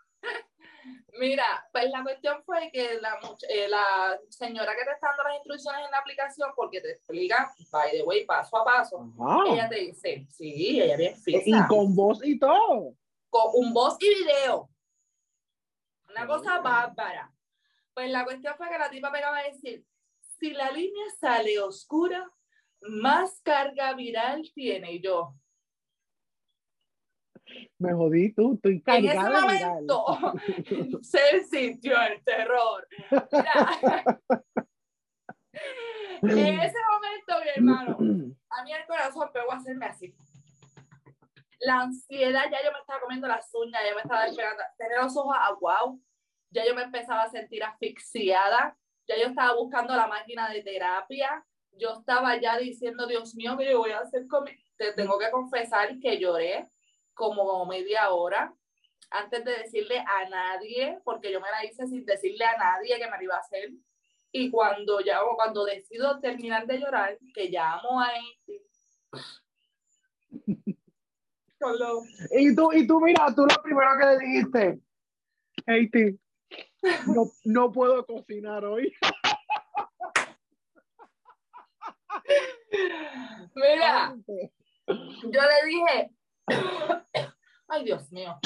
Mira, 1.20 1.68
pues 1.72 1.90
la 1.90 2.04
cuestión 2.04 2.44
fue 2.44 2.70
que 2.72 3.00
la, 3.02 3.18
eh, 3.50 3.68
la 3.70 4.20
señora 4.30 4.76
que 4.76 4.84
te 4.84 4.92
está 4.92 5.08
dando 5.08 5.24
las 5.24 5.36
instrucciones 5.36 5.86
en 5.86 5.92
la 5.92 5.98
aplicación, 6.00 6.52
porque 6.56 6.82
te 6.82 6.92
explica, 6.92 7.54
by 7.72 7.92
the 7.92 8.04
way, 8.04 8.26
paso 8.26 8.58
a 8.58 8.66
paso, 8.66 9.14
ella 9.48 9.70
te 9.70 9.76
dice, 9.76 10.28
sí, 10.30 10.82
ella 10.82 10.98
bien 10.98 11.16
Y 11.26 11.40
fija, 11.40 11.68
con 11.68 11.96
voz 11.96 12.20
y 12.24 12.38
todo. 12.38 12.96
con 13.30 13.52
un 13.54 13.74
voz 13.74 13.98
y 14.02 14.24
video. 14.24 14.70
Una 16.10 16.28
cosa 16.28 16.60
bárbara. 16.60 17.32
Pues 17.94 18.10
la 18.10 18.26
cuestión 18.26 18.56
fue 18.58 18.70
que 18.70 18.78
la 18.78 18.90
tipa 18.90 19.12
pegaba 19.12 19.38
a 19.38 19.44
decir, 19.44 19.86
si 20.40 20.52
la 20.52 20.70
línea 20.72 21.06
sale 21.20 21.60
oscura, 21.60 22.30
más 22.82 23.42
carga 23.42 23.94
viral 23.94 24.44
tiene 24.54 24.94
Y 24.94 25.02
yo. 25.02 25.34
Me 27.78 27.94
jodí 27.94 28.34
tú, 28.34 28.56
estoy 28.56 28.84
En 28.86 29.06
ese 29.06 29.18
viral. 29.18 29.42
momento 29.42 30.06
se 31.02 31.44
sintió 31.44 32.02
el 32.02 32.24
terror. 32.24 32.88
Mira, 36.22 36.48
en 36.48 36.60
ese 36.60 36.78
momento, 36.92 37.44
mi 37.44 37.50
hermano, 37.56 37.98
a 38.50 38.64
mí 38.64 38.72
el 38.72 38.86
corazón 38.88 39.30
pegó 39.34 39.52
a 39.52 39.58
hacerme 39.58 39.86
así. 39.86 40.16
La 41.60 41.82
ansiedad, 41.82 42.46
ya 42.52 42.64
yo 42.64 42.72
me 42.72 42.80
estaba 42.80 43.02
comiendo 43.02 43.28
las 43.28 43.50
uñas, 43.54 43.82
ya 43.88 43.96
me 43.96 44.02
estaba 44.02 44.26
despegando, 44.26 44.64
tenía 44.78 45.02
los 45.02 45.16
ojos 45.18 45.36
aguados, 45.40 45.96
ya 46.52 46.66
yo 46.66 46.76
me 46.76 46.84
empezaba 46.84 47.24
a 47.24 47.30
sentir 47.30 47.64
asfixiada, 47.64 48.78
ya 49.08 49.18
yo 49.18 49.28
estaba 49.28 49.56
buscando 49.56 49.96
la 49.96 50.08
máquina 50.08 50.50
de 50.50 50.62
terapia, 50.64 51.46
yo 51.72 51.94
estaba 52.00 52.40
ya 52.40 52.58
diciendo, 52.58 53.08
Dios 53.08 53.36
mío, 53.36 53.58
¿qué 53.58 53.72
yo 53.72 53.80
voy 53.80 53.92
a 53.92 54.00
hacer 54.00 54.28
con 54.28 54.44
mi-?" 54.44 54.58
Te 54.78 54.94
tengo 54.94 55.18
que 55.18 55.32
confesar 55.32 55.98
que 56.00 56.20
lloré 56.20 56.70
como 57.16 57.66
media 57.66 58.10
hora 58.12 58.54
antes 59.10 59.44
de 59.46 59.52
decirle 59.58 60.00
a 60.00 60.30
nadie, 60.30 61.00
porque 61.04 61.32
yo 61.32 61.40
me 61.40 61.50
la 61.50 61.64
hice 61.66 61.88
sin 61.88 62.06
decirle 62.06 62.46
a 62.46 62.58
nadie 62.58 62.98
que 62.98 63.06
me 63.10 63.18
la 63.18 63.24
iba 63.24 63.36
a 63.36 63.40
hacer. 63.40 63.72
Y 64.32 64.52
cuando 64.52 65.00
ya, 65.00 65.20
cuando 65.36 65.64
decido 65.66 66.20
terminar 66.20 66.68
de 66.68 66.80
llorar, 66.80 67.18
que 67.34 67.48
llamo 67.50 68.02
a 68.02 68.10
lo- 71.80 72.02
Y 72.38 72.54
tú, 72.56 72.72
y 72.74 72.86
tú, 72.86 73.00
mira, 73.00 73.28
tú 73.34 73.46
lo 73.46 73.62
primero 73.64 73.90
que 74.00 74.06
le 74.06 74.18
dijiste, 74.20 74.80
Haiti, 75.66 76.20
no, 77.08 77.32
no 77.46 77.72
puedo 77.72 78.06
cocinar 78.06 78.66
hoy. 78.66 78.94
Mira, 83.56 84.16
yo 84.88 85.42
le 85.42 85.66
dije, 85.70 86.12
ay 87.76 87.84
Dios 87.84 88.12
mío. 88.12 88.40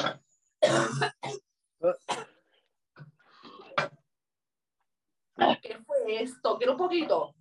¿Qué 5.62 5.78
fue 5.86 6.24
esto? 6.24 6.58
¿Quiero 6.58 6.74
un 6.74 6.78
poquito? 6.78 7.36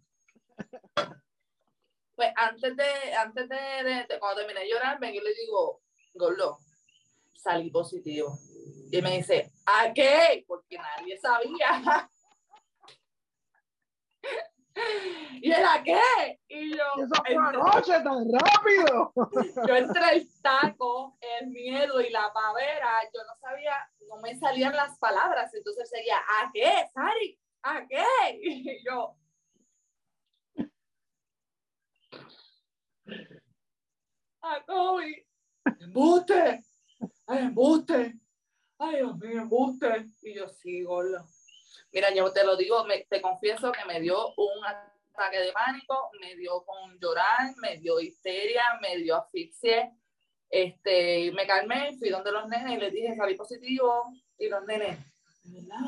Pues 2.15 2.33
antes 2.37 2.77
de, 2.77 3.15
antes 3.15 3.49
de, 3.49 4.07
cuando 4.19 4.41
terminé 4.41 4.61
de 4.61 4.71
llorar, 4.71 4.99
vengo 4.99 5.21
y 5.21 5.25
le 5.25 5.35
digo, 5.35 5.83
Gordo, 6.15 6.59
salí 7.35 7.71
positivo. 7.71 8.39
Y 8.91 9.03
me 9.03 9.19
dice, 9.19 9.53
¿a 9.67 9.93
qué? 9.93 10.45
Porque 10.47 10.79
nadie 10.79 11.19
sabía. 11.19 12.11
¿Y 15.43 15.53
él 15.53 15.65
a 15.65 15.83
qué? 15.83 16.41
Y 16.49 16.77
yo, 16.77 16.85
Eso 16.99 17.23
fue 17.25 17.37
anoche 17.37 17.93
tan 18.03 18.27
rápido. 18.33 19.13
yo 19.69 19.77
entre 19.77 20.17
el 20.17 20.29
taco, 20.43 21.19
el 21.41 21.49
miedo 21.49 22.01
y 22.01 22.11
la 22.11 22.33
pavera, 22.33 23.03
yo 23.13 23.21
no 23.25 23.37
sabía, 23.41 23.75
no 24.09 24.17
me 24.21 24.37
salían 24.39 24.75
las 24.75 24.99
palabras. 24.99 25.53
Entonces 25.55 25.89
seguía, 25.89 26.19
¿a 26.19 26.51
qué, 26.53 26.87
Sari? 26.93 27.39
¿A 27.63 27.87
qué? 27.87 28.05
Y 28.43 28.85
yo. 28.85 29.17
A 34.43 34.65
COVID. 34.65 35.17
Embuste. 35.81 36.63
Ay, 37.27 37.39
embuste. 37.39 38.19
Ay, 38.79 38.97
Dios 38.97 39.19
mío, 39.19 39.43
embuste. 39.43 40.07
Y 40.23 40.35
yo, 40.35 40.49
sí, 40.49 40.83
gordo. 40.83 41.27
Mira, 41.93 42.15
yo 42.15 42.33
te 42.33 42.45
lo 42.45 42.57
digo, 42.57 42.87
te 43.09 43.21
confieso 43.21 43.73
que 43.73 43.85
me 43.87 44.01
dio 44.01 44.35
un 44.37 44.65
ataque 44.65 45.41
de 45.41 45.53
pánico, 45.53 46.11
me 46.21 46.37
dio 46.37 46.65
con 46.65 46.99
llorar, 46.99 47.55
me 47.63 47.79
dio 47.79 48.01
histeria, 48.01 48.63
me 48.81 48.97
dio 48.99 49.17
asfixia. 49.17 49.93
Este, 50.51 51.31
me 51.33 51.47
calmé, 51.47 51.97
fui 51.99 52.09
donde 52.09 52.33
los 52.33 52.49
nenes 52.49 52.77
y 52.77 52.81
les 52.81 52.93
dije, 52.93 53.17
salí 53.17 53.35
positivo. 53.35 54.05
Y 54.39 54.49
los 54.49 54.65
nenes, 54.67 54.99
¿de 55.45 55.61
verdad? 55.61 55.79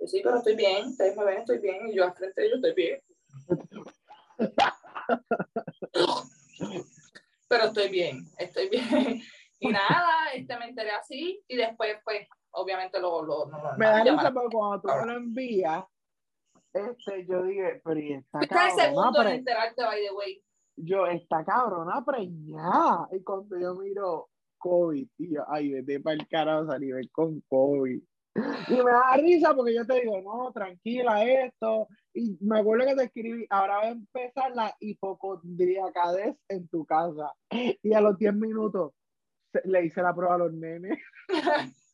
Yo, 0.00 0.06
sí, 0.06 0.20
pero 0.22 0.36
estoy 0.36 0.54
bien, 0.54 0.86
ustedes 0.86 1.16
me 1.16 1.24
ven, 1.24 1.38
estoy 1.38 1.58
bien. 1.58 1.88
Y 1.88 1.96
yo 1.96 2.04
al 2.04 2.14
frente 2.14 2.40
de 2.40 2.46
ellos 2.46 2.60
estoy 2.62 2.74
bien. 2.74 3.02
pero 7.48 7.64
estoy 7.64 7.88
bien, 7.88 8.24
estoy 8.38 8.68
bien. 8.68 9.20
Y 9.60 9.70
nada, 9.70 10.30
este, 10.34 10.56
me 10.56 10.66
enteré 10.66 10.92
así 10.92 11.42
y 11.48 11.56
después, 11.56 11.96
pues, 12.04 12.28
obviamente 12.60 13.00
lo, 13.00 13.22
lo, 13.22 13.46
no, 13.46 13.62
lo- 13.62 13.76
Me 13.78 13.86
da 13.86 14.02
risa 14.02 14.32
porque 14.32 14.56
cuando 14.56 14.80
tú 14.80 14.88
me 14.88 15.06
lo 15.06 15.12
envías, 15.18 15.84
este, 16.72 17.26
yo 17.26 17.42
dije, 17.44 17.80
pero 17.84 17.98
y 18.00 18.12
esta 18.14 18.38
es 18.40 18.50
el 18.78 18.94
cabrona, 18.94 19.30
en 19.30 19.38
enterarte, 19.38 19.82
by 19.82 20.00
the 20.06 20.14
way. 20.14 20.42
yo, 20.76 21.06
esta 21.06 21.44
cabrona 21.44 22.04
preñada. 22.04 23.08
Y 23.12 23.22
cuando 23.22 23.58
yo 23.58 23.74
miro 23.74 24.28
COVID, 24.58 25.08
y 25.18 25.34
yo, 25.34 25.44
ay, 25.48 25.70
vete 25.70 26.00
para 26.00 26.14
el 26.16 26.28
carajo 26.28 26.70
a 26.70 26.78
nivel 26.78 27.10
con 27.10 27.40
COVID. 27.48 28.00
Y 28.68 28.72
me 28.74 28.90
da 28.92 29.16
risa 29.16 29.54
porque 29.56 29.74
yo 29.74 29.84
te 29.86 30.00
digo, 30.00 30.20
no, 30.20 30.52
tranquila, 30.52 31.24
esto. 31.24 31.88
Y 32.14 32.36
me 32.40 32.60
acuerdo 32.60 32.86
que 32.86 32.94
te 32.94 33.04
escribí, 33.04 33.46
ahora 33.50 33.76
va 33.78 33.82
a 33.84 33.88
empezar 33.88 34.54
la 34.54 34.72
hipocondriacadez 34.78 36.36
en 36.48 36.68
tu 36.68 36.84
casa. 36.84 37.32
Y 37.50 37.92
a 37.94 38.00
los 38.00 38.16
10 38.18 38.34
minutos 38.34 38.92
le 39.64 39.86
hice 39.86 40.02
la 40.02 40.14
prueba 40.14 40.34
a 40.34 40.38
los 40.38 40.52
nenes. 40.52 40.98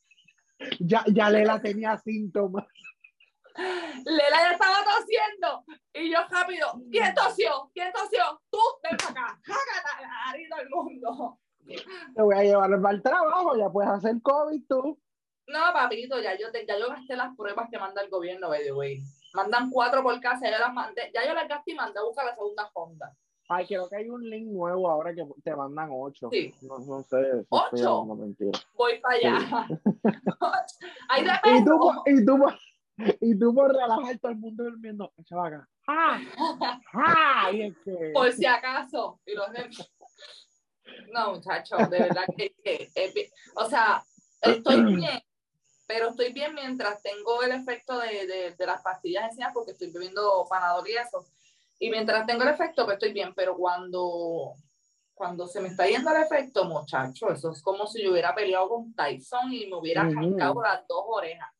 Ya, 0.81 1.05
ya 1.07 1.31
Lela 1.31 1.61
tenía 1.61 1.97
síntomas. 1.99 2.65
Lela 4.05 4.37
ya 4.43 4.53
estaba 4.53 4.79
tosiendo 4.85 5.65
y 5.93 6.11
yo 6.11 6.19
rápido, 6.29 6.67
¿quién 6.91 7.15
tosió? 7.15 7.71
¿Quién 7.73 7.93
tosió? 7.93 8.41
Tú, 8.51 8.59
ven 8.83 8.97
para 8.97 9.11
acá, 9.11 9.41
jágata 9.45 10.01
la 10.03 10.09
nariz 10.27 10.49
del 10.57 10.69
mundo. 10.71 11.39
Te 12.15 12.23
voy 12.23 12.35
a 12.37 12.43
llevar 12.43 12.71
al 12.73 13.03
trabajo, 13.03 13.57
ya 13.57 13.71
puedes 13.71 13.91
hacer 13.91 14.21
COVID 14.23 14.63
tú. 14.69 15.01
No, 15.47 15.61
papito, 15.73 16.21
ya 16.21 16.37
yo, 16.39 16.51
te- 16.51 16.67
ya 16.67 16.79
yo 16.79 16.89
gasté 16.89 17.17
las 17.17 17.37
pruebas 17.37 17.69
que 17.71 17.79
manda 17.79 18.03
el 18.03 18.09
gobierno, 18.11 18.49
by 18.49 18.63
the 18.65 18.73
way. 18.73 19.03
Mandan 19.35 19.71
cuatro 19.71 20.03
por 20.03 20.19
casa, 20.21 20.51
ya, 20.51 20.59
las 20.59 20.73
mandé, 20.73 21.11
ya 21.15 21.27
yo 21.27 21.35
las 21.35 21.47
gasté 21.49 21.73
y 21.73 21.75
mandé 21.75 21.99
a 22.01 22.03
buscar 22.03 22.25
la 22.27 22.35
segunda 22.35 22.71
Honda. 22.75 23.15
Ay, 23.49 23.67
creo 23.67 23.89
que 23.89 23.97
hay 23.97 24.09
un 24.09 24.29
link 24.29 24.47
nuevo 24.47 24.89
ahora 24.91 25.15
que 25.15 25.23
te 25.43 25.55
mandan 25.55 25.91
ocho. 25.93 26.29
Sí. 26.33 26.55
No, 26.63 26.79
no 26.79 27.03
sé. 27.03 27.45
¿Ocho? 27.51 28.05
mentira. 28.15 28.59
Voy 28.75 28.99
para 29.01 29.17
allá. 29.17 29.67
Ahí 31.11 31.27
Y 31.61 31.65
tú, 31.65 31.79
por- 31.79 32.03
y 32.07 32.25
tú, 32.25 32.39
por- 32.39 32.59
y 33.21 33.39
tú 33.39 33.55
por 33.55 33.73
relajar 33.73 34.19
todo 34.19 34.33
el 34.33 34.39
mundo 34.39 34.65
durmiendo. 34.65 35.13
Echa 35.19 35.37
vaca. 35.37 35.69
¡Ah! 35.87 36.19
¡Ah! 36.95 37.51
Y 37.53 37.63
es 37.63 37.77
que. 37.85 38.11
por 38.15 38.33
si 38.33 38.47
acaso. 38.47 39.21
Y 39.27 39.35
los 39.35 39.49
No, 41.13 41.35
muchachos, 41.35 41.91
de 41.91 41.99
verdad 41.99 42.25
que, 42.37 42.55
que 42.65 42.91
es 42.95 43.33
o 43.57 43.69
sea, 43.69 44.03
estoy 44.41 44.83
bien, 44.97 45.21
pero 45.87 46.09
estoy 46.09 46.33
bien 46.33 46.55
mientras 46.55 47.03
tengo 47.03 47.43
el 47.43 47.53
efecto 47.53 47.99
de, 47.99 48.27
de, 48.27 48.55
de 48.57 48.67
las 48.67 48.81
pastillas 48.83 49.25
encima 49.31 49.53
porque 49.53 49.73
estoy 49.73 49.91
bebiendo 49.91 50.47
panadol 50.49 50.89
y 50.89 50.97
eso. 50.97 51.27
Y 51.79 51.91
mientras 51.91 52.27
tengo 52.27 52.43
el 52.43 52.51
efecto, 52.51 52.85
pues 52.85 52.95
estoy 52.95 53.13
bien, 53.13 53.35
pero 53.35 53.57
cuando, 53.57 54.55
cuando 55.13 55.47
se 55.47 55.61
me 55.61 55.69
está 55.69 55.87
yendo 55.87 56.11
el 56.11 56.23
efecto, 56.23 56.65
muchacho, 56.65 57.31
eso 57.31 57.51
es 57.51 57.63
como 57.63 57.87
si 57.87 58.03
yo 58.03 58.13
hubiera 58.13 58.35
peleado 58.35 58.69
con 58.69 58.95
Tyson 58.95 59.53
y 59.53 59.67
me 59.67 59.77
hubiera 59.77 60.03
arrancado 60.03 60.63
las 60.63 60.87
dos 60.87 61.05
orejas. 61.07 61.51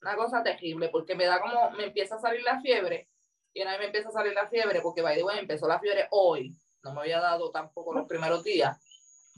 Una 0.00 0.16
cosa 0.16 0.42
terrible, 0.42 0.88
porque 0.90 1.14
me 1.14 1.24
da 1.24 1.40
como, 1.40 1.70
me 1.72 1.84
empieza 1.84 2.16
a 2.16 2.20
salir 2.20 2.42
la 2.42 2.60
fiebre, 2.60 3.08
y 3.52 3.62
una 3.62 3.72
vez 3.72 3.80
me 3.80 3.86
empieza 3.86 4.08
a 4.08 4.12
salir 4.12 4.34
la 4.34 4.48
fiebre, 4.48 4.80
porque 4.80 5.02
by 5.02 5.16
the 5.16 5.22
way, 5.22 5.38
empezó 5.38 5.66
la 5.66 5.78
fiebre 5.78 6.08
hoy, 6.10 6.54
no 6.82 6.92
me 6.92 7.00
había 7.00 7.20
dado 7.20 7.50
tampoco 7.50 7.94
los 7.94 8.06
primeros 8.06 8.44
días. 8.44 8.78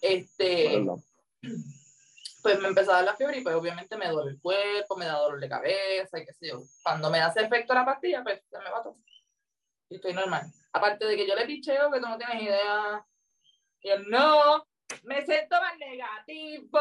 Este, 0.01 0.85
pues 2.43 2.61
me 2.61 2.69
empezó 2.69 2.93
a 2.93 2.97
dar 2.97 3.05
la 3.05 3.17
fiebre 3.17 3.39
y 3.39 3.43
pues 3.43 3.55
obviamente 3.55 3.97
me 3.97 4.09
duele 4.09 4.33
el 4.33 4.41
cuerpo, 4.41 4.97
me 4.97 5.07
da 5.07 5.19
dolor 5.19 5.41
de 5.41 5.49
cabeza 5.49 6.19
y 6.19 6.27
qué 6.27 6.33
sé 6.33 6.49
yo. 6.49 6.63
Cuando 6.83 7.11
me 7.11 7.21
hace 7.21 7.43
efecto 7.43 7.75
la 7.75 7.85
pastilla, 7.85 8.23
pues 8.23 8.43
se 8.49 8.59
me 8.59 8.71
va 8.71 8.83
todo. 8.83 8.97
Y 9.89 9.97
estoy 9.97 10.13
normal. 10.13 10.43
Aparte 10.73 11.07
de 11.07 11.17
que 11.17 11.27
yo 11.27 11.35
le 11.35 11.47
picheo 11.47 11.91
que 11.91 12.01
tú 12.01 12.09
no 12.09 12.19
tienes 12.19 12.43
idea. 12.43 13.07
Y 13.81 13.89
él, 13.91 14.05
no, 14.09 14.67
me 15.05 15.25
siento 15.25 15.57
más 15.61 15.79
negativo, 15.79 16.79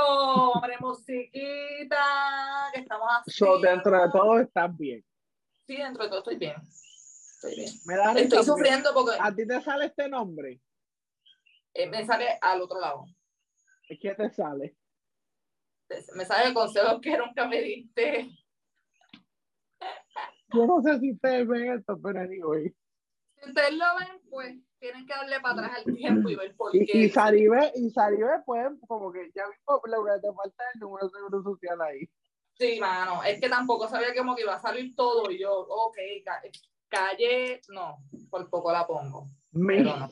hombre, 0.53 0.75
musiquita, 0.79 2.71
que 2.74 2.81
estamos 2.81 3.07
así. 3.19 3.31
So, 3.31 3.59
dentro 3.59 4.01
de 4.01 4.12
todo 4.12 4.39
estás 4.39 4.75
bien. 4.77 5.03
Sí, 5.67 5.77
dentro 5.77 6.03
de 6.03 6.09
todo 6.09 6.19
estoy 6.19 6.38
bien. 6.38 6.55
Estoy 7.35 7.55
bien. 7.55 7.71
Me 7.85 7.95
da 7.95 8.13
risa 8.13 8.24
Estoy 8.24 8.43
sufriendo 8.43 8.93
porque 8.93 9.17
A 9.19 9.33
ti 9.33 9.45
te 9.47 9.62
sale 9.62 9.85
este 9.85 10.09
nombre. 10.09 10.62
eh, 11.74 11.88
me 11.88 12.05
sale 12.05 12.38
al 12.41 12.62
otro 12.62 12.79
lado. 12.79 13.05
Que 13.88 14.15
te 14.15 14.29
sale. 14.31 14.75
Me 16.15 16.25
sale 16.25 16.47
el 16.47 16.53
consejo 16.53 17.00
que 17.00 17.17
nunca 17.17 17.47
me 17.47 17.62
diste. 17.62 18.29
Yo 20.53 20.65
no 20.65 20.81
sé 20.81 21.00
si 21.00 21.12
ustedes 21.12 21.47
ven 21.47 21.74
esto, 21.74 22.00
pero 22.01 22.19
anyway. 22.19 22.74
Ustedes 23.47 23.73
lo 23.73 23.85
ven, 23.99 24.21
pues 24.29 24.55
tienen 24.79 25.05
que 25.05 25.13
darle 25.13 25.39
para 25.39 25.53
atrás 25.65 25.83
al 25.85 25.95
tiempo 25.95 26.29
y 26.29 26.35
ver 26.35 26.55
por 26.55 26.71
qué. 26.71 26.85
Y, 26.93 27.05
y 27.05 27.09
Saribe, 27.09 27.71
y 27.75 27.89
Saribe, 27.89 28.41
pues, 28.45 28.67
como 28.87 29.11
que 29.11 29.31
ya 29.35 29.47
mismo, 29.47 29.81
Laura, 29.87 30.19
te 30.21 30.31
falta 30.33 30.63
el 30.73 30.79
número 30.79 31.07
de 31.07 31.11
seguro 31.17 31.43
social 31.43 31.81
ahí. 31.81 32.07
Sí, 32.57 32.79
mano, 32.79 33.21
es 33.23 33.39
que 33.39 33.49
tampoco 33.49 33.87
sabía 33.89 34.15
como 34.15 34.35
que 34.35 34.43
iba 34.43 34.55
a 34.55 34.61
salir 34.61 34.95
todo 34.95 35.29
y 35.29 35.39
yo, 35.39 35.51
ok, 35.53 35.97
ca- 36.23 36.41
calle, 36.87 37.59
no, 37.69 37.97
por 38.29 38.49
poco 38.49 38.71
la 38.71 38.85
pongo. 38.87 39.27
Mi- 39.51 39.77
Pero 39.77 39.97
no. 39.97 40.09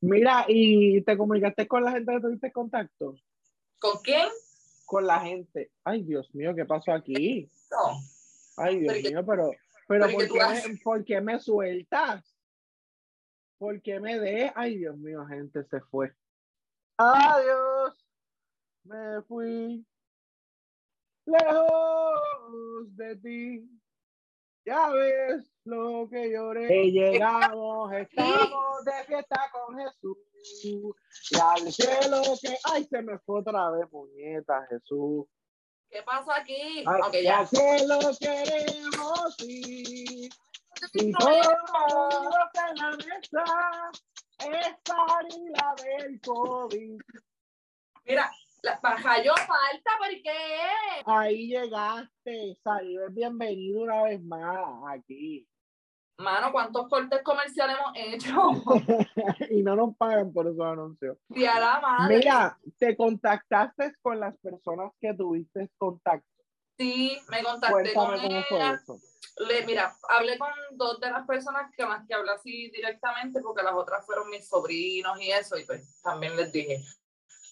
Mira, 0.00 0.44
¿y 0.48 1.02
te 1.02 1.16
comunicaste 1.16 1.66
con 1.66 1.84
la 1.84 1.92
gente 1.92 2.12
que 2.12 2.20
tuviste 2.20 2.52
contacto? 2.52 3.14
¿Con 3.78 4.00
quién? 4.02 4.28
Con 4.86 5.06
la 5.06 5.20
gente. 5.20 5.70
Ay, 5.82 6.02
Dios 6.02 6.32
mío, 6.34 6.54
¿qué 6.54 6.64
pasó 6.64 6.92
aquí? 6.92 7.50
No. 7.70 7.98
Ay, 8.56 8.80
Dios 8.80 8.94
que- 8.94 9.10
mío, 9.10 9.24
pero, 9.26 9.50
pero 9.88 10.06
pero 10.06 10.12
¿por 10.12 10.22
que 10.22 10.28
tú 10.28 10.34
qué, 10.34 10.40
haces- 10.40 10.68
me, 10.68 10.76
por 10.78 11.04
qué 11.04 11.20
me 11.20 11.38
sueltas? 11.40 12.36
¿Por 13.58 13.80
qué 13.82 14.00
me 14.00 14.18
de? 14.18 14.52
Ay, 14.54 14.78
Dios 14.78 14.96
mío, 14.96 15.24
gente, 15.26 15.64
se 15.64 15.80
fue. 15.80 16.12
Adiós, 16.98 18.06
me 18.84 19.22
fui 19.22 19.86
lejos 21.26 22.96
de 22.96 23.16
ti. 23.16 23.70
Ya 24.66 24.88
ves 24.90 25.50
lo 25.64 26.08
que 26.10 26.30
lloré. 26.32 26.66
Que 26.68 26.90
llegamos, 26.90 27.92
estamos 27.92 28.84
de 28.84 29.04
fiesta 29.06 29.50
con 29.52 29.76
Jesús. 29.78 30.16
Y 31.30 31.38
al 31.40 31.72
cielo 31.72 32.22
que. 32.40 32.56
Ay, 32.64 32.84
se 32.84 33.02
me 33.02 33.18
fue 33.18 33.40
otra 33.40 33.70
vez, 33.70 33.90
muñeca, 33.92 34.66
Jesús. 34.70 35.26
¿Qué 35.94 36.02
pasó 36.02 36.32
aquí? 36.32 36.82
Ay, 36.84 37.00
ok, 37.06 37.14
y 37.14 37.22
ya. 37.22 37.38
al 37.38 37.46
cielo 37.46 37.98
queremos 38.18 39.36
ir. 39.46 40.28
Y 40.92 41.12
todos 41.12 41.46
en 42.68 42.76
la 42.76 42.90
mesa 42.96 43.44
es 44.40 44.76
harina 44.90 45.74
del 45.76 46.20
COVID. 46.20 47.00
Mira, 48.06 48.28
la 48.62 49.22
yo 49.22 49.34
falta, 49.36 49.90
¿por 49.98 50.08
qué? 50.20 50.32
Ahí 51.06 51.46
llegaste, 51.46 52.58
Salió 52.64 53.08
bienvenido 53.10 53.82
una 53.82 54.02
vez 54.02 54.20
más 54.20 54.66
aquí. 54.88 55.46
Mano, 56.16 56.52
¿cuántos 56.52 56.88
cortes 56.88 57.22
comerciales 57.22 57.76
hemos 57.76 57.92
hecho? 57.96 58.50
y 59.50 59.62
no 59.62 59.74
nos 59.74 59.96
pagan 59.96 60.32
por 60.32 60.46
esos 60.46 60.64
anuncios. 60.64 61.18
A 61.30 61.60
la 61.60 61.80
madre. 61.80 62.18
Mira, 62.18 62.58
te 62.78 62.96
contactaste 62.96 63.94
con 64.00 64.20
las 64.20 64.36
personas 64.38 64.92
que 65.00 65.12
tuviste 65.14 65.68
contacto. 65.76 66.28
Sí, 66.78 67.18
me 67.28 67.42
contacté 67.42 67.92
Cuéntame 67.92 67.94
con 67.94 68.28
cómo 68.28 68.42
fue 68.48 68.56
ella. 68.58 68.80
eso. 68.82 68.98
Le, 69.48 69.66
mira, 69.66 69.96
hablé 70.08 70.38
con 70.38 70.50
dos 70.72 71.00
de 71.00 71.10
las 71.10 71.26
personas 71.26 71.70
que 71.76 71.84
más 71.84 72.06
que 72.06 72.14
hablé 72.14 72.30
así 72.30 72.70
directamente, 72.70 73.40
porque 73.40 73.64
las 73.64 73.74
otras 73.74 74.06
fueron 74.06 74.30
mis 74.30 74.46
sobrinos 74.48 75.20
y 75.20 75.32
eso, 75.32 75.56
y 75.58 75.64
pues 75.64 76.00
también 76.02 76.36
les 76.36 76.52
dije. 76.52 76.80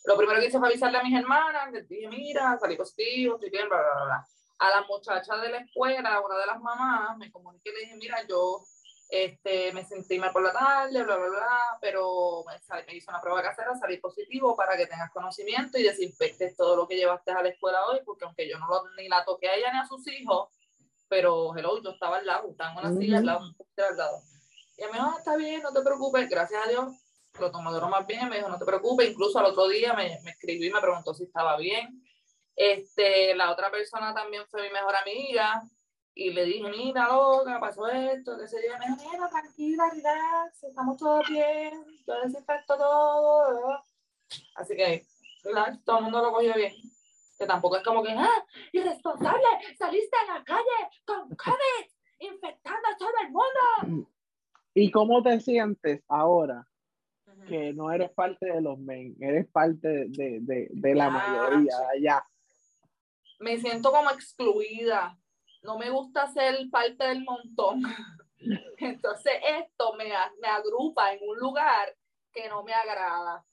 Lo 0.05 0.17
primero 0.17 0.41
que 0.41 0.47
hice 0.47 0.59
fue 0.59 0.69
avisarle 0.69 0.99
a 0.99 1.03
mis 1.03 1.19
hermanas, 1.19 1.73
les 1.73 1.89
dije, 1.89 2.09
mira, 2.09 2.57
salí 2.61 2.77
positivo, 2.77 3.35
estoy 3.35 3.51
bien, 3.51 3.69
bla, 3.69 3.79
bla, 3.79 4.05
bla. 4.05 4.27
A 4.65 4.71
la 4.71 4.83
muchacha 4.87 5.37
de 5.39 5.49
la 5.51 5.59
escuela, 5.59 6.21
una 6.21 6.39
de 6.39 6.47
las 6.47 6.61
mamás, 6.61 7.17
me 7.19 7.31
comuniqué 7.33 7.71
y 7.71 7.73
le 7.75 7.81
dije, 7.81 7.97
mira, 7.97 8.19
yo 8.29 8.61
este, 9.09 9.73
me 9.73 9.85
sentí 9.85 10.19
mal 10.19 10.33
por 10.33 10.43
la 10.43 10.53
tarde, 10.53 11.03
bla, 11.03 11.17
bla, 11.17 11.29
bla, 11.29 11.79
pero 11.81 12.45
me, 12.47 12.59
sal- 12.61 12.85
me 12.87 12.95
hizo 12.95 13.11
una 13.11 13.21
prueba 13.21 13.43
casera, 13.43 13.75
salí 13.77 13.99
positivo 13.99 14.55
para 14.57 14.77
que 14.77 14.87
tengas 14.87 15.11
conocimiento 15.11 15.79
y 15.79 15.83
desinfectes 15.83 16.57
todo 16.57 16.77
lo 16.77 16.87
que 16.89 16.97
llevaste 16.97 17.31
a 17.33 17.43
la 17.43 17.49
escuela 17.51 17.85
hoy, 17.87 18.01
porque 18.07 18.25
aunque 18.25 18.49
yo 18.49 18.59
no 18.59 18.67
lo- 18.69 18.85
ni 18.97 19.09
la 19.09 19.25
toqué 19.25 19.49
a 19.49 19.55
ella 19.57 19.73
ni 19.73 19.79
a 19.81 19.87
sus 19.87 20.07
hijos, 20.09 20.49
pero 21.09 21.55
hello, 21.57 21.83
yo 21.83 21.91
estaba 21.91 22.17
al 22.19 22.27
lado, 22.27 22.51
estaba 22.51 22.73
en 22.73 22.79
una 22.79 22.89
silla 23.01 23.19
al 23.19 23.27
lado, 23.27 23.41
al 23.91 23.97
lado. 23.97 24.23
Y 24.79 24.83
me 24.85 24.93
dijo, 24.93 25.05
ah, 25.05 25.15
está 25.19 25.37
bien, 25.37 25.63
no 25.63 25.73
te 25.73 25.83
preocupes, 25.83 26.29
gracias 26.31 26.65
a 26.65 26.69
Dios, 26.71 26.87
lo 27.39 27.49
lo 27.51 27.89
más 27.89 28.07
bien, 28.07 28.29
me 28.29 28.37
dijo, 28.37 28.49
no 28.49 28.59
te 28.59 28.65
preocupes, 28.65 29.11
incluso 29.11 29.39
al 29.39 29.47
otro 29.47 29.69
día 29.69 29.93
me, 29.93 30.21
me 30.23 30.31
escribió 30.31 30.69
y 30.69 30.73
me 30.73 30.81
preguntó 30.81 31.13
si 31.13 31.25
estaba 31.25 31.57
bien. 31.59 32.02
Este, 32.55 33.35
la 33.35 33.51
otra 33.51 33.71
persona 33.71 34.15
también 34.15 34.45
fue 34.49 34.63
mi 34.63 34.71
mejor 34.71 34.95
amiga, 34.97 35.63
y 36.15 36.31
le 36.31 36.45
dije, 36.45 36.69
mira, 36.69 37.09
loca, 37.09 37.59
pasó 37.59 37.89
esto, 37.89 38.37
qué 38.39 38.47
sé 38.47 38.59
yo, 38.67 38.79
me 38.79 38.87
dijo, 38.87 39.11
mira, 39.11 39.29
tranquila, 39.29 39.91
relax, 39.91 40.63
estamos 40.65 40.99
todos 40.99 41.27
bien, 41.29 41.85
yo 42.07 42.21
desinfecto 42.21 42.77
todo, 42.77 43.83
así 44.57 44.77
que, 44.77 45.07
relax, 45.43 45.83
todo 45.85 45.99
el 45.99 46.05
mundo 46.05 46.23
lo 46.23 46.33
cogió 46.33 46.55
bien. 46.55 46.75
Que 47.39 47.47
tampoco 47.47 47.77
es 47.77 47.83
como 47.83 48.03
que, 48.05 48.13
ah, 48.13 48.45
irresponsable, 48.73 49.43
saliste 49.77 50.17
a 50.17 50.35
la 50.35 50.45
calle 50.45 50.91
con 51.05 51.29
COVID, 51.31 51.91
infectando 52.21 52.89
a 52.89 52.97
todo 52.97 53.11
el 53.25 53.31
mundo. 53.33 54.11
¿Y 54.75 54.91
cómo 54.91 55.23
te 55.23 55.41
sientes 55.41 56.05
ahora 56.09 56.69
que 57.49 57.73
no 57.73 57.91
eres 57.91 58.11
parte 58.11 58.47
de 58.47 58.61
los 58.61 58.79
men, 58.79 59.17
eres 59.19 59.49
parte 59.49 59.89
de, 59.89 60.09
de, 60.09 60.39
de, 60.41 60.69
de 60.71 60.95
la 60.95 61.11
mayoría 61.11 61.75
allá? 61.93 62.25
Me 63.43 63.61
siento 63.61 63.91
como 63.91 64.11
excluida. 64.11 65.19
No 65.63 65.77
me 65.79 65.91
gusta 65.91 66.33
ser 66.33 66.57
parte 66.71 67.05
del 67.05 67.25
montón. 67.25 67.83
Entonces 68.79 69.33
esto 69.61 69.95
me, 69.95 70.13
me 70.41 70.49
agrupa 70.49 71.13
en 71.13 71.29
un 71.29 71.39
lugar 71.39 71.95
que 72.33 72.49
no 72.49 72.63
me 72.63 72.73
agrada. 72.73 73.45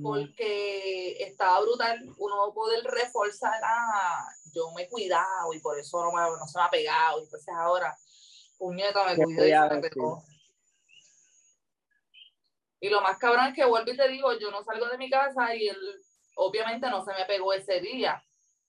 porque 0.00 1.22
estaba 1.22 1.60
brutal 1.60 2.00
uno 2.16 2.54
poder 2.54 2.82
reforzar, 2.84 3.60
ah, 3.62 4.26
yo 4.54 4.70
me 4.74 4.84
he 4.84 4.88
cuidado 4.88 5.52
y 5.52 5.60
por 5.60 5.78
eso 5.78 6.02
no, 6.02 6.12
me, 6.12 6.22
no 6.22 6.46
se 6.46 6.58
me 6.58 6.64
ha 6.64 6.70
pegado, 6.70 7.20
y 7.20 7.24
entonces 7.24 7.54
ahora, 7.54 7.94
puñeta, 8.56 9.04
me 9.04 9.16
¿Qué 9.16 9.22
cuidé 9.22 9.48
y 9.48 9.52
se 9.52 9.74
me 9.74 9.80
pegó. 9.82 10.24
Y 12.80 12.88
lo 12.88 13.02
más 13.02 13.18
cabrón 13.18 13.48
es 13.48 13.54
que 13.54 13.66
vuelvo 13.66 13.92
y 13.92 13.96
te 13.96 14.08
digo, 14.08 14.32
yo 14.38 14.50
no 14.50 14.64
salgo 14.64 14.86
de 14.86 14.96
mi 14.96 15.10
casa 15.10 15.54
y 15.54 15.68
él 15.68 15.76
obviamente 16.36 16.88
no 16.88 17.04
se 17.04 17.12
me 17.12 17.26
pegó 17.26 17.52
ese 17.52 17.80
día, 17.80 18.24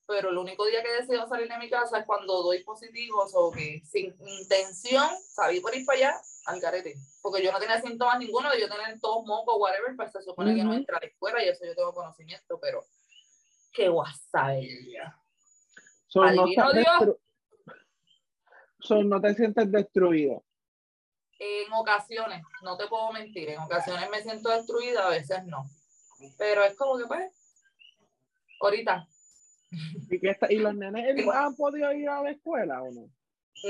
pero 0.06 0.30
el 0.30 0.38
único 0.38 0.66
día 0.66 0.84
que 0.84 0.92
decido 0.92 1.28
salir 1.28 1.48
de 1.48 1.58
mi 1.58 1.70
casa 1.70 2.00
es 2.00 2.06
cuando 2.06 2.44
doy 2.44 2.64
positivos 2.64 3.32
o 3.36 3.52
que 3.52 3.82
sin 3.86 4.16
intención 4.20 5.10
salí 5.30 5.60
por 5.60 5.76
ir 5.76 5.86
para 5.86 5.98
allá 5.98 6.22
al 6.46 6.60
garete. 6.60 6.96
Porque 7.22 7.44
yo 7.44 7.52
no 7.52 7.60
tenía 7.60 7.82
síntomas 7.82 8.20
ninguno 8.20 8.50
de 8.52 8.60
yo 8.60 8.68
tener 8.68 9.00
tos, 9.00 9.26
moco, 9.26 9.58
whatever, 9.58 9.96
pues 9.96 10.12
se 10.12 10.22
supone 10.22 10.56
que 10.56 10.64
no 10.64 10.72
Ujú. 10.72 10.80
entra 10.80 10.98
a 10.98 11.02
la 11.02 11.08
escuela 11.08 11.44
y 11.44 11.50
eso 11.50 11.66
yo 11.66 11.76
tengo 11.76 11.94
conocimiento, 11.94 12.60
pero 12.60 12.86
qué 13.72 13.88
guasa 13.88 14.56
ella. 14.56 15.18
So, 16.08 16.24
no, 16.26 16.46
Dios. 16.46 17.18
So, 18.82 19.04
no 19.04 19.22
te 19.22 19.34
sientes 19.34 19.72
destruido. 19.72 20.44
En 21.40 21.74
ocasiones, 21.74 22.44
no 22.62 22.78
te 22.78 22.88
puedo 22.88 23.12
mentir, 23.12 23.50
en 23.50 23.60
ocasiones 23.60 24.10
me 24.10 24.22
siento 24.22 24.50
destruida, 24.50 25.08
a 25.08 25.10
veces 25.10 25.44
no. 25.46 25.66
Pero 26.38 26.64
es 26.64 26.76
como 26.76 26.98
que 26.98 27.06
pues, 27.06 27.32
ahorita. 28.60 29.08
¿Y, 30.10 30.20
que 30.20 30.30
está- 30.30 30.52
¿Y 30.52 30.58
los 30.58 30.76
nenes 30.76 31.28
han 31.34 31.56
podido 31.56 31.92
ir 31.94 32.10
a 32.10 32.22
la 32.22 32.32
escuela 32.32 32.82
o 32.82 32.92
no? 32.92 33.10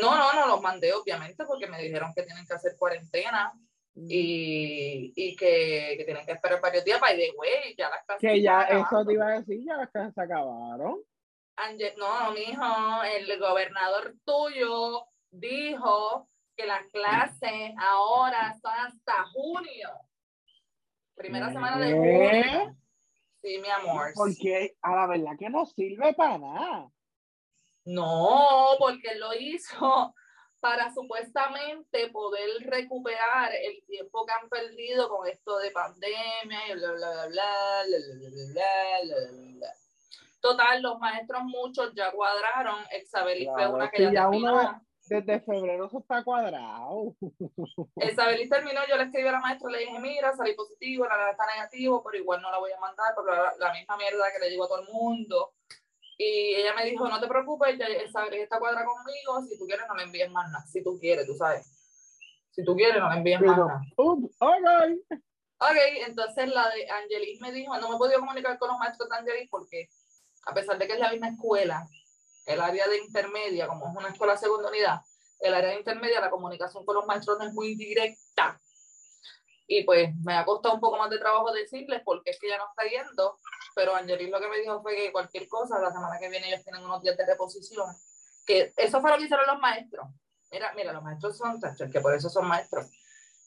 No, 0.02 0.18
no, 0.18 0.34
no 0.34 0.48
los 0.48 0.62
mandé 0.62 0.92
obviamente 0.94 1.46
porque 1.46 1.68
me 1.68 1.82
dijeron 1.82 2.14
que 2.16 2.24
tienen 2.24 2.46
que 2.48 2.54
hacer 2.54 2.76
cuarentena 2.78 3.54
y, 3.96 5.14
y 5.16 5.36
que, 5.36 5.96
que 5.98 6.04
tienen 6.04 6.26
que 6.26 6.32
esperar 6.32 6.60
varios 6.60 6.84
días 6.84 7.00
para 7.00 7.14
ir 7.14 7.20
de 7.20 7.32
güey, 7.36 7.76
ya 7.78 7.90
las 7.90 8.04
clases 8.06 8.22
Que 8.22 8.42
ya, 8.42 8.64
eso 8.64 9.06
te 9.06 9.14
iba 9.14 9.28
a 9.28 9.40
decir, 9.40 9.64
ya 9.64 9.78
las 9.78 9.90
clases 9.92 10.14
se 10.16 10.22
acabaron. 10.22 11.00
No, 11.98 12.32
mijo, 12.32 13.04
el 13.04 13.40
gobernador 13.40 14.16
tuyo 14.26 15.06
dijo 15.30 16.28
que 16.56 16.66
las 16.66 16.86
clases 16.88 17.72
ahora 17.78 18.54
son 18.62 18.74
hasta 18.74 19.24
junio. 19.26 19.90
Primera 21.16 21.52
semana 21.52 21.78
de 21.80 21.92
¿Qué? 21.94 22.44
junio. 22.44 22.76
Sí, 23.44 23.60
mi 23.60 23.70
amor. 23.70 24.12
Porque 24.16 24.78
a 24.82 24.96
la 24.96 25.08
verdad 25.08 25.34
que 25.38 25.50
no 25.50 25.66
sirve 25.66 26.14
para 26.14 26.38
nada. 26.38 26.90
No, 27.86 28.70
porque 28.80 29.16
lo 29.16 29.34
hizo 29.34 30.16
para 30.62 30.94
supuestamente 30.94 32.10
poder 32.12 32.50
recuperar 32.68 33.52
el 33.54 33.84
tiempo 33.86 34.26
que 34.26 34.32
han 34.32 34.48
perdido 34.48 35.10
con 35.10 35.28
esto 35.28 35.58
de 35.58 35.72
pandemia 35.72 36.70
y 36.70 36.74
bla, 36.76 36.92
bla, 36.94 37.12
bla, 37.12 37.28
bla, 37.28 37.28
bla, 37.28 37.98
bla, 37.98 38.30
bla, 38.30 38.54
bla, 38.54 39.04
bla, 39.04 39.32
bla, 39.32 39.52
bla. 39.58 39.68
Total, 40.40 40.82
los 40.82 41.00
maestros 41.00 41.44
muchos 41.44 41.94
ya 41.96 42.12
cuadraron, 42.12 42.78
Exabelis 42.92 43.48
fue 43.50 43.56
Claro, 43.56 43.74
una 43.76 43.92
que 43.92 44.04
ya 44.04 44.12
ya 44.14 44.22
terminó. 44.30 44.54
uno 44.54 44.82
Desde 45.14 45.42
febrero 45.42 45.86
eso 45.86 46.00
está 46.00 46.24
cuadrado. 46.24 47.16
Exabelis 47.98 48.50
terminó, 48.50 48.82
yo 48.90 48.98
le 48.98 49.04
escribí 49.04 49.28
a 49.28 49.34
la 49.34 49.40
maestra, 49.42 49.70
le 49.70 49.78
dije, 49.78 50.00
mira, 50.00 50.36
salí 50.36 50.56
positivo, 50.56 51.06
la 51.06 51.16
verdad 51.16 51.32
está 51.34 51.46
negativo, 51.56 52.02
pero 52.04 52.18
igual 52.18 52.42
no 52.42 52.50
la 52.50 52.58
voy 52.58 52.72
a 52.72 52.80
mandar, 52.80 53.14
por 53.14 53.32
la, 53.32 53.54
la 53.60 53.74
misma 53.74 53.96
mierda 53.96 54.32
que 54.34 54.40
le 54.40 54.50
digo 54.50 54.64
a 54.64 54.68
todo 54.68 54.82
el 54.82 54.88
mundo. 54.92 55.54
Y 56.18 56.56
ella 56.56 56.74
me 56.74 56.86
dijo, 56.86 57.08
no 57.08 57.20
te 57.22 57.28
preocupes, 57.28 57.78
ya 57.78 57.86
Exabelis 57.86 58.42
está 58.42 58.58
cuadrada 58.58 58.88
conmigo, 58.88 59.44
si 59.48 59.56
tú 59.60 59.68
quieres 59.68 59.86
no 59.88 59.94
me 59.94 60.02
envíes 60.02 60.32
más 60.32 60.52
nada, 60.52 60.66
si 60.66 60.84
tú 60.84 60.98
quieres, 61.00 61.28
tú 61.28 61.36
sabes. 61.36 61.70
Si 62.50 62.64
tú 62.64 62.76
quieres 62.76 62.98
no 62.98 63.08
me 63.10 63.18
envíes 63.18 63.40
más 63.40 63.54
Pero, 63.54 63.68
nada. 63.68 63.82
ups, 63.98 64.36
ok. 64.40 65.20
Ok, 65.60 65.78
entonces 66.08 66.50
la 66.50 66.70
de 66.70 66.90
Angelis 66.90 67.40
me 67.40 67.52
dijo, 67.52 67.78
no 67.78 67.90
me 67.90 67.96
he 67.96 68.00
podido 68.00 68.20
comunicar 68.20 68.58
con 68.58 68.70
los 68.70 68.80
maestros 68.80 69.08
de 69.10 69.16
Angelis 69.16 69.48
porque 69.52 69.90
a 70.48 70.56
pesar 70.56 70.80
de 70.80 70.88
que 70.88 70.94
es 70.94 71.00
la 71.00 71.12
misma 71.12 71.30
escuela, 71.30 71.86
el 72.46 72.62
área 72.62 72.88
de 72.88 72.98
intermedia, 72.98 73.68
como 73.68 73.88
es 73.88 73.96
una 73.96 74.10
escuela 74.10 74.38
segunda 74.38 74.70
unidad, 74.70 75.02
el 75.40 75.54
área 75.54 75.72
de 75.72 75.78
intermedia, 75.78 76.22
la 76.22 76.30
comunicación 76.30 76.86
con 76.86 76.96
los 76.96 77.06
maestros 77.06 77.38
no 77.38 77.46
es 77.46 77.54
muy 77.54 77.76
directa. 77.76 78.60
Y 79.68 79.84
pues 79.84 80.14
me 80.24 80.36
ha 80.36 80.46
costado 80.46 80.76
un 80.76 80.82
poco 80.82 80.98
más 80.98 81.10
de 81.10 81.20
trabajo 81.20 81.52
decirles 81.52 82.02
porque 82.04 82.32
es 82.32 82.40
que 82.40 82.50
ya 82.50 82.58
no 82.58 82.66
está 82.70 82.84
yendo, 82.84 83.40
pero 83.76 83.96
Angelis 83.96 84.30
lo 84.30 84.40
que 84.40 84.50
me 84.50 84.60
dijo 84.60 84.82
fue 84.82 84.96
que 84.96 85.12
cualquier 85.12 85.48
cosa, 85.48 85.80
la 85.80 85.92
semana 85.92 86.20
que 86.20 86.30
viene 86.30 86.48
ellos 86.50 86.64
tienen 86.64 86.84
unos 86.84 87.02
días 87.02 87.18
de 87.18 87.26
reposición, 87.26 87.88
que 88.46 88.74
eso 88.76 89.02
fue 89.02 89.10
lo 89.10 89.18
que 89.18 89.24
hicieron 89.24 89.48
los 89.48 89.60
maestros. 89.60 90.08
Mira, 90.52 90.74
mira, 90.76 90.94
los 90.94 91.02
maestros 91.02 91.38
son 91.38 91.60
tachos, 91.60 91.90
que 91.92 92.02
por 92.02 92.14
eso 92.14 92.30
son 92.30 92.48
maestros. 92.48 92.88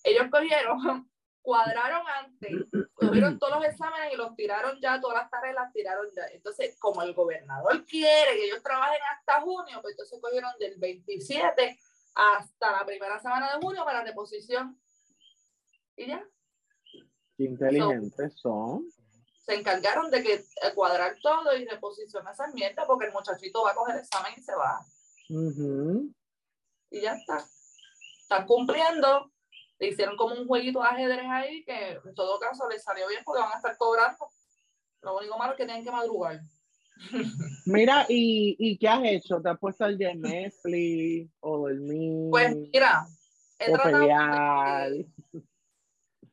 Ellos 0.02 0.26
cogieron, 0.30 1.10
cuadraron 1.46 2.04
antes, 2.08 2.52
cogieron 2.92 3.38
todos 3.38 3.54
los 3.60 3.66
exámenes 3.66 4.12
y 4.12 4.16
los 4.16 4.34
tiraron 4.34 4.80
ya, 4.80 5.00
todas 5.00 5.18
las 5.18 5.30
tareas 5.30 5.54
las 5.54 5.72
tiraron 5.72 6.08
ya. 6.12 6.26
Entonces, 6.32 6.76
como 6.80 7.02
el 7.02 7.14
gobernador 7.14 7.84
quiere 7.86 8.32
que 8.34 8.46
ellos 8.46 8.64
trabajen 8.64 8.98
hasta 9.12 9.40
junio, 9.42 9.78
pues 9.80 9.92
entonces 9.92 10.18
cogieron 10.20 10.50
del 10.58 10.76
27 10.76 11.78
hasta 12.16 12.72
la 12.72 12.84
primera 12.84 13.20
semana 13.20 13.52
de 13.52 13.60
junio 13.60 13.84
para 13.84 14.02
reposición. 14.02 14.76
Y 15.94 16.08
ya, 16.08 16.26
Qué 17.36 17.44
inteligentes 17.44 18.34
son. 18.40 18.84
se 19.44 19.54
encargaron 19.54 20.10
de 20.10 20.24
que 20.24 20.32
eh, 20.34 20.44
cuadrar 20.74 21.16
todo 21.22 21.56
y 21.56 21.64
reposicionar 21.64 22.34
esa 22.34 22.48
mierda 22.48 22.84
porque 22.88 23.06
el 23.06 23.12
muchachito 23.12 23.62
va 23.62 23.70
a 23.70 23.74
coger 23.76 23.94
el 23.94 24.00
examen 24.00 24.32
y 24.36 24.42
se 24.42 24.52
va. 24.56 24.80
Ujú. 25.30 26.12
Y 26.90 27.02
ya 27.02 27.14
está. 27.14 27.46
Están 28.22 28.46
cumpliendo. 28.48 29.30
Le 29.78 29.88
hicieron 29.88 30.16
como 30.16 30.34
un 30.34 30.46
jueguito 30.46 30.80
de 30.80 30.88
ajedrez 30.88 31.26
ahí 31.28 31.64
que 31.64 32.00
en 32.04 32.14
todo 32.14 32.38
caso 32.40 32.68
les 32.68 32.82
salió 32.82 33.06
bien 33.08 33.22
porque 33.24 33.42
van 33.42 33.52
a 33.52 33.56
estar 33.56 33.76
cobrando. 33.76 34.26
Lo 35.02 35.18
único 35.18 35.36
malo 35.38 35.52
es 35.52 35.58
que 35.58 35.66
tienen 35.66 35.84
que 35.84 35.90
madrugar. 35.90 36.40
Mira, 37.66 38.06
¿y, 38.08 38.56
¿y 38.58 38.78
qué 38.78 38.88
has 38.88 39.04
hecho? 39.04 39.40
¿Te 39.42 39.50
has 39.50 39.58
puesto 39.58 39.84
al 39.84 39.98
día 39.98 40.14
Netflix 40.14 41.30
o 41.40 41.58
dormir? 41.58 42.30
Pues 42.30 42.56
mira, 42.56 43.06
he 43.58 43.70
tratado, 43.70 43.98
de, 43.98 45.06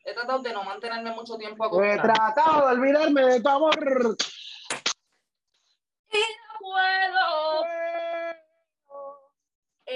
he 0.05 0.13
tratado 0.13 0.39
de 0.39 0.53
no 0.53 0.63
mantenerme 0.63 1.11
mucho 1.11 1.35
tiempo 1.37 1.65
He 1.83 1.91
acostada. 1.93 2.13
tratado 2.33 2.67
de 2.69 2.73
olvidarme 2.75 3.21
de 3.25 3.41
tu 3.41 3.49
amor. 3.49 3.77
Y 6.11 6.17
no 6.17 6.59
puedo. 6.59 7.65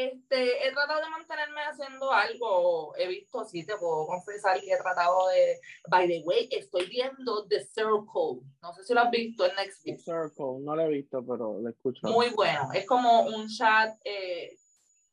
Este, 0.06 0.68
he 0.68 0.72
tratado 0.72 1.02
de 1.02 1.10
mantenerme 1.10 1.62
haciendo 1.62 2.12
algo. 2.12 2.96
He 2.98 3.08
visto, 3.08 3.44
sí, 3.46 3.66
te 3.66 3.76
puedo 3.78 4.06
confesar 4.06 4.60
que 4.62 4.72
he 4.72 4.78
tratado 4.78 5.28
de. 5.30 5.60
By 5.90 6.08
the 6.08 6.22
way, 6.24 6.48
estoy 6.52 6.86
viendo 6.88 7.48
The 7.48 7.66
Circle. 7.66 8.46
No 8.62 8.74
sé 8.76 8.84
si 8.84 8.94
lo 8.94 9.02
has 9.02 9.10
visto 9.12 9.46
en 9.46 9.56
Netflix. 9.56 10.04
Circle, 10.06 10.60
no 10.62 10.76
lo 10.76 10.82
he 10.84 10.90
visto, 10.90 11.26
pero 11.26 11.60
lo 11.60 11.70
escucho. 11.70 12.08
Muy 12.08 12.30
bueno. 12.30 12.70
Es 12.74 12.86
como 12.86 13.22
un 13.24 13.48
chat. 13.48 13.96
eh, 14.04 14.56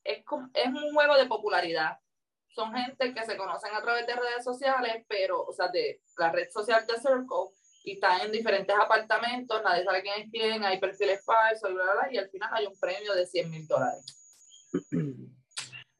es, 0.05 0.23
como- 0.25 0.51
es 0.53 0.67
un 0.67 0.93
juego 0.93 1.15
de 1.17 1.27
popularidad. 1.27 1.99
Son 2.55 2.73
gente 2.75 3.15
que 3.15 3.25
se 3.25 3.37
conocen 3.39 3.75
a 3.75 3.81
través 3.83 4.07
de 4.07 4.15
redes 4.15 4.45
sociales, 4.45 5.05
pero, 5.09 5.43
o 5.43 5.53
sea, 5.53 5.69
de 5.69 6.03
la 6.19 6.31
red 6.31 6.49
social 6.51 6.87
de 6.87 6.95
Circle, 6.99 7.51
y 7.85 7.93
están 7.95 8.21
en 8.21 8.31
diferentes 8.33 8.77
apartamentos, 8.77 9.63
nadie 9.63 9.83
sabe 9.83 10.03
quién 10.03 10.21
es 10.23 10.31
quién, 10.31 10.63
hay 10.65 10.79
perfiles 10.79 11.25
falsos, 11.25 11.69
y 11.71 11.75
bla, 11.75 11.85
bla, 11.85 11.93
bla, 11.95 12.13
y 12.13 12.19
al 12.19 12.29
final 12.31 12.51
hay 12.53 12.67
un 12.67 12.79
premio 12.79 13.13
de 13.15 13.27
100 13.27 13.51
mil 13.51 13.67
dólares. 13.67 14.21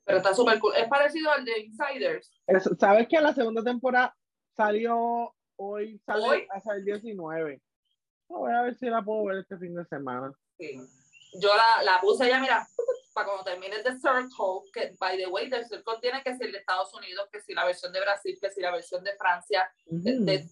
Pero 0.05 0.19
está 0.19 0.35
súper 0.35 0.59
cool. 0.59 0.75
Es 0.77 0.89
parecido 0.89 1.31
al 1.31 1.45
de 1.45 1.61
Insiders. 1.61 2.31
Es- 2.47 2.71
¿Sabes 2.79 3.09
que 3.09 3.21
la 3.21 3.33
segunda 3.35 3.63
temporada 3.63 4.15
salió 4.55 5.35
hoy? 5.57 5.99
Sale 6.05 6.23
¿Hoy? 6.25 6.47
hasta 6.51 6.75
el 6.75 6.85
19. 6.85 7.63
No, 8.29 8.39
voy 8.39 8.53
a 8.53 8.63
ver 8.63 8.75
si 8.77 8.87
la 8.87 9.03
puedo 9.03 9.25
ver 9.25 9.39
este 9.39 9.57
fin 9.59 9.75
de 9.75 9.85
semana. 9.87 10.33
Sí. 10.59 10.79
Yo 11.41 11.51
la, 11.57 11.83
la 11.83 12.01
puse 12.01 12.29
ya, 12.29 12.39
mira, 12.39 12.67
para 13.13 13.27
cuando 13.27 13.45
termine 13.45 13.83
The 13.83 13.93
Circle, 13.99 14.71
que, 14.73 14.95
by 15.01 15.17
the 15.17 15.27
way, 15.27 15.49
The 15.51 15.65
Circle 15.65 15.95
tiene 16.01 16.23
que 16.23 16.37
ser 16.37 16.53
de 16.53 16.59
Estados 16.59 16.93
Unidos, 16.95 17.29
que 17.33 17.41
si 17.41 17.55
la 17.55 17.65
versión 17.65 17.93
de 17.93 18.01
Brasil, 18.01 18.39
que 18.41 18.51
si 18.51 18.61
la 18.61 18.71
versión 18.71 19.03
de 19.03 19.17
Francia, 19.17 19.69
de 19.87 20.47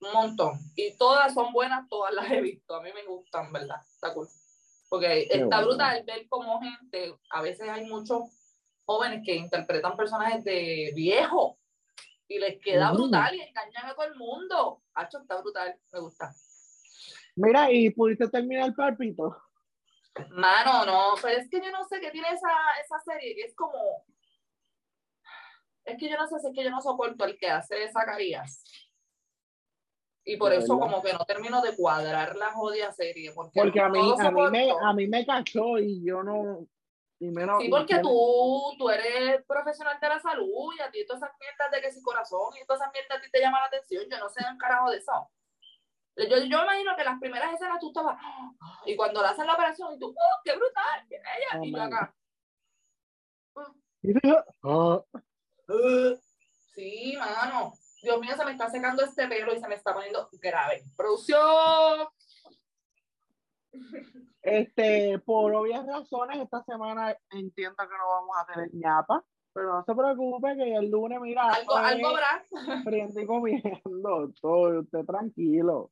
un 0.00 0.12
montón. 0.12 0.58
Y 0.74 0.94
todas 0.98 1.32
son 1.32 1.52
buenas, 1.52 1.88
todas 1.88 2.12
las 2.12 2.30
he 2.30 2.40
visto. 2.42 2.74
A 2.74 2.82
mí 2.82 2.90
me 2.94 3.04
gustan, 3.06 3.50
¿verdad? 3.52 3.78
Está 3.94 4.12
cool. 4.12 4.28
Porque 4.96 5.28
está 5.30 5.56
bueno. 5.56 5.66
brutal 5.66 6.04
ver 6.06 6.26
como 6.26 6.58
gente, 6.58 7.14
a 7.28 7.42
veces 7.42 7.68
hay 7.68 7.84
muchos 7.84 8.30
jóvenes 8.86 9.20
que 9.26 9.34
interpretan 9.34 9.94
personajes 9.94 10.42
de 10.42 10.90
viejo 10.94 11.58
y 12.26 12.38
les 12.38 12.58
queda 12.62 12.92
brutal 12.92 13.34
y 13.34 13.42
engañan 13.42 13.84
a 13.84 13.94
todo 13.94 14.06
el 14.06 14.14
mundo. 14.14 14.82
Hacho, 14.94 15.18
está 15.18 15.38
brutal, 15.42 15.78
me 15.92 16.00
gusta. 16.00 16.34
Mira, 17.34 17.70
¿y 17.70 17.90
pudiste 17.90 18.26
terminar 18.28 18.68
el 18.68 18.74
palpito? 18.74 19.36
Mano, 20.30 20.86
no, 20.86 21.14
pero 21.20 21.36
es 21.36 21.50
que 21.50 21.60
yo 21.60 21.70
no 21.70 21.84
sé 21.84 22.00
qué 22.00 22.10
tiene 22.10 22.28
esa, 22.28 22.48
esa 22.82 22.98
serie, 23.00 23.34
que 23.34 23.42
es 23.42 23.54
como. 23.54 24.02
Es 25.84 25.98
que 25.98 26.08
yo 26.08 26.16
no 26.16 26.26
sé 26.26 26.40
si 26.40 26.46
es 26.46 26.54
que 26.54 26.64
yo 26.64 26.70
no 26.70 26.80
soporto 26.80 27.26
el 27.26 27.38
que 27.38 27.50
hace 27.50 27.86
Zacarías. 27.92 28.64
Y 30.28 30.36
por 30.36 30.52
eso, 30.52 30.76
como 30.76 31.00
que 31.02 31.12
no 31.12 31.24
termino 31.24 31.62
de 31.62 31.76
cuadrar 31.76 32.34
la 32.34 32.50
jodida 32.50 32.92
serie. 32.92 33.30
Porque, 33.32 33.60
Porque 33.60 33.80
a 33.80 33.88
mí, 33.88 34.12
a 34.18 34.30
mí, 34.32 34.42
me, 34.50 34.70
a 34.72 34.92
mí 34.92 35.06
me 35.06 35.24
cachó 35.24 35.78
y 35.78 36.04
yo 36.04 36.24
no. 36.24 36.66
Y 37.20 37.30
menos, 37.30 37.62
Sí, 37.62 37.68
porque 37.70 38.00
tú, 38.00 38.74
tú 38.76 38.90
eres 38.90 39.44
profesional 39.46 39.98
de 40.00 40.08
la 40.08 40.18
salud 40.18 40.74
y 40.76 40.82
a 40.82 40.90
ti 40.90 41.06
todas 41.06 41.22
esas 41.22 41.36
mierdas 41.38 41.70
de 41.70 41.80
que 41.80 41.92
si 41.92 42.02
corazón 42.02 42.52
y 42.60 42.66
todas 42.66 42.82
esas 42.82 42.92
mierdas 42.92 43.18
a 43.18 43.20
ti 43.22 43.30
te 43.30 43.40
llaman 43.40 43.60
la 43.60 43.68
atención. 43.68 44.04
Yo 44.10 44.18
no 44.18 44.28
sé 44.28 44.44
un 44.50 44.58
carajo 44.58 44.90
de 44.90 44.98
eso. 44.98 45.30
Yo, 46.16 46.38
yo 46.38 46.62
imagino 46.62 46.96
que 46.96 47.04
las 47.04 47.20
primeras 47.20 47.54
escenas 47.54 47.78
tú 47.78 47.88
estabas, 47.88 48.18
y 48.84 48.96
cuando 48.96 49.22
le 49.22 49.28
hacen 49.28 49.46
la 49.46 49.54
operación 49.54 49.94
y 49.94 49.98
tú, 49.98 50.08
¡oh, 50.08 50.40
qué 50.44 50.56
brutal! 50.56 51.06
qué 51.08 51.18
bella", 51.18 51.60
Oh, 51.60 51.64
y 51.64 51.72
yo 51.72 51.82
acá, 51.82 52.14
"Ugh". 55.68 56.20
sí, 56.74 57.16
mano. 57.16 57.72
Dios 58.06 58.20
mío, 58.20 58.36
se 58.36 58.44
me 58.44 58.52
está 58.52 58.70
secando 58.70 59.02
este 59.02 59.26
pelo 59.26 59.52
y 59.52 59.58
se 59.58 59.66
me 59.66 59.74
está 59.74 59.92
poniendo 59.92 60.28
grave. 60.40 60.84
Producción. 60.96 62.06
Este, 64.42 65.18
por 65.18 65.52
obvias 65.52 65.84
razones, 65.84 66.40
esta 66.40 66.62
semana 66.62 67.16
entiendo 67.32 67.76
que 67.76 67.98
no 67.98 68.08
vamos 68.08 68.36
a 68.38 68.46
tener 68.46 68.72
ñapa, 68.72 69.24
pero 69.52 69.72
no 69.72 69.84
se 69.84 69.92
preocupe 69.92 70.56
que 70.56 70.76
el 70.76 70.88
lunes, 70.88 71.18
mira, 71.20 71.48
Algo, 71.48 71.74
algo 71.74 72.08
habrá. 72.10 72.46
friendo 72.84 73.20
y 73.20 73.26
comiendo, 73.26 74.32
todo, 74.40 74.82
usted 74.82 75.04
tranquilo. 75.04 75.90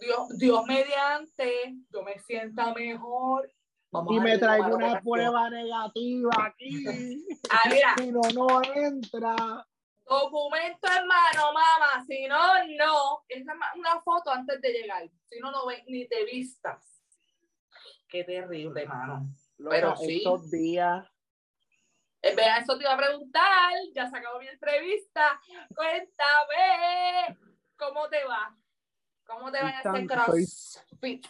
Dios, 0.00 0.38
Dios 0.38 0.64
mediante, 0.64 1.76
yo 1.92 2.02
me 2.02 2.18
sienta 2.20 2.72
mejor. 2.72 3.52
Vamos 3.92 4.14
Y 4.16 4.20
me 4.20 4.38
traigo 4.38 4.76
una 4.76 4.98
prueba 5.02 5.50
negativa 5.50 6.30
aquí. 6.38 6.86
Ah, 7.50 7.68
mira, 7.68 7.94
Si 7.98 8.10
no, 8.10 8.20
no 8.34 8.62
entra. 8.74 9.66
Documento 10.10 10.88
en 10.88 11.06
mano, 11.06 11.52
mamá. 11.52 12.04
Si 12.06 12.26
no, 12.26 12.64
no. 12.76 13.24
Es 13.28 13.44
una 13.76 14.00
foto 14.02 14.30
antes 14.30 14.60
de 14.60 14.72
llegar. 14.72 15.08
Si 15.28 15.38
no, 15.38 15.52
no 15.52 15.66
ven 15.66 15.84
ni 15.86 16.08
te 16.08 16.24
vistas. 16.24 17.00
Qué 18.08 18.24
terrible, 18.24 18.86
mano. 18.86 19.28
Loca, 19.58 19.76
Pero 19.76 19.96
sí. 19.96 20.16
estos 20.18 20.50
días, 20.50 21.06
Eh, 22.22 22.34
Vea, 22.34 22.58
eso 22.58 22.76
te 22.76 22.84
iba 22.84 22.94
a 22.94 22.98
preguntar. 22.98 23.72
Ya 23.94 24.10
se 24.10 24.16
acabó 24.16 24.40
mi 24.40 24.48
entrevista. 24.48 25.40
Cuéntame. 25.74 27.38
¿Cómo 27.78 28.08
te 28.08 28.24
va? 28.24 28.54
¿Cómo 29.24 29.50
te 29.52 29.62
va 29.62 29.70
en 29.70 29.76
este 29.76 30.06
crossfit? 30.06 31.26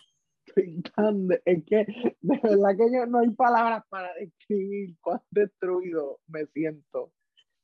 es 0.57 1.65
que 1.65 1.87
de 2.21 2.41
verdad 2.43 2.77
que 2.77 2.93
yo 2.93 3.07
no 3.07 3.21
hay 3.21 3.31
palabras 3.31 3.85
para 3.89 4.13
describir 4.15 4.97
cuán 5.01 5.23
destruido 5.31 6.19
me 6.27 6.47
siento. 6.47 7.13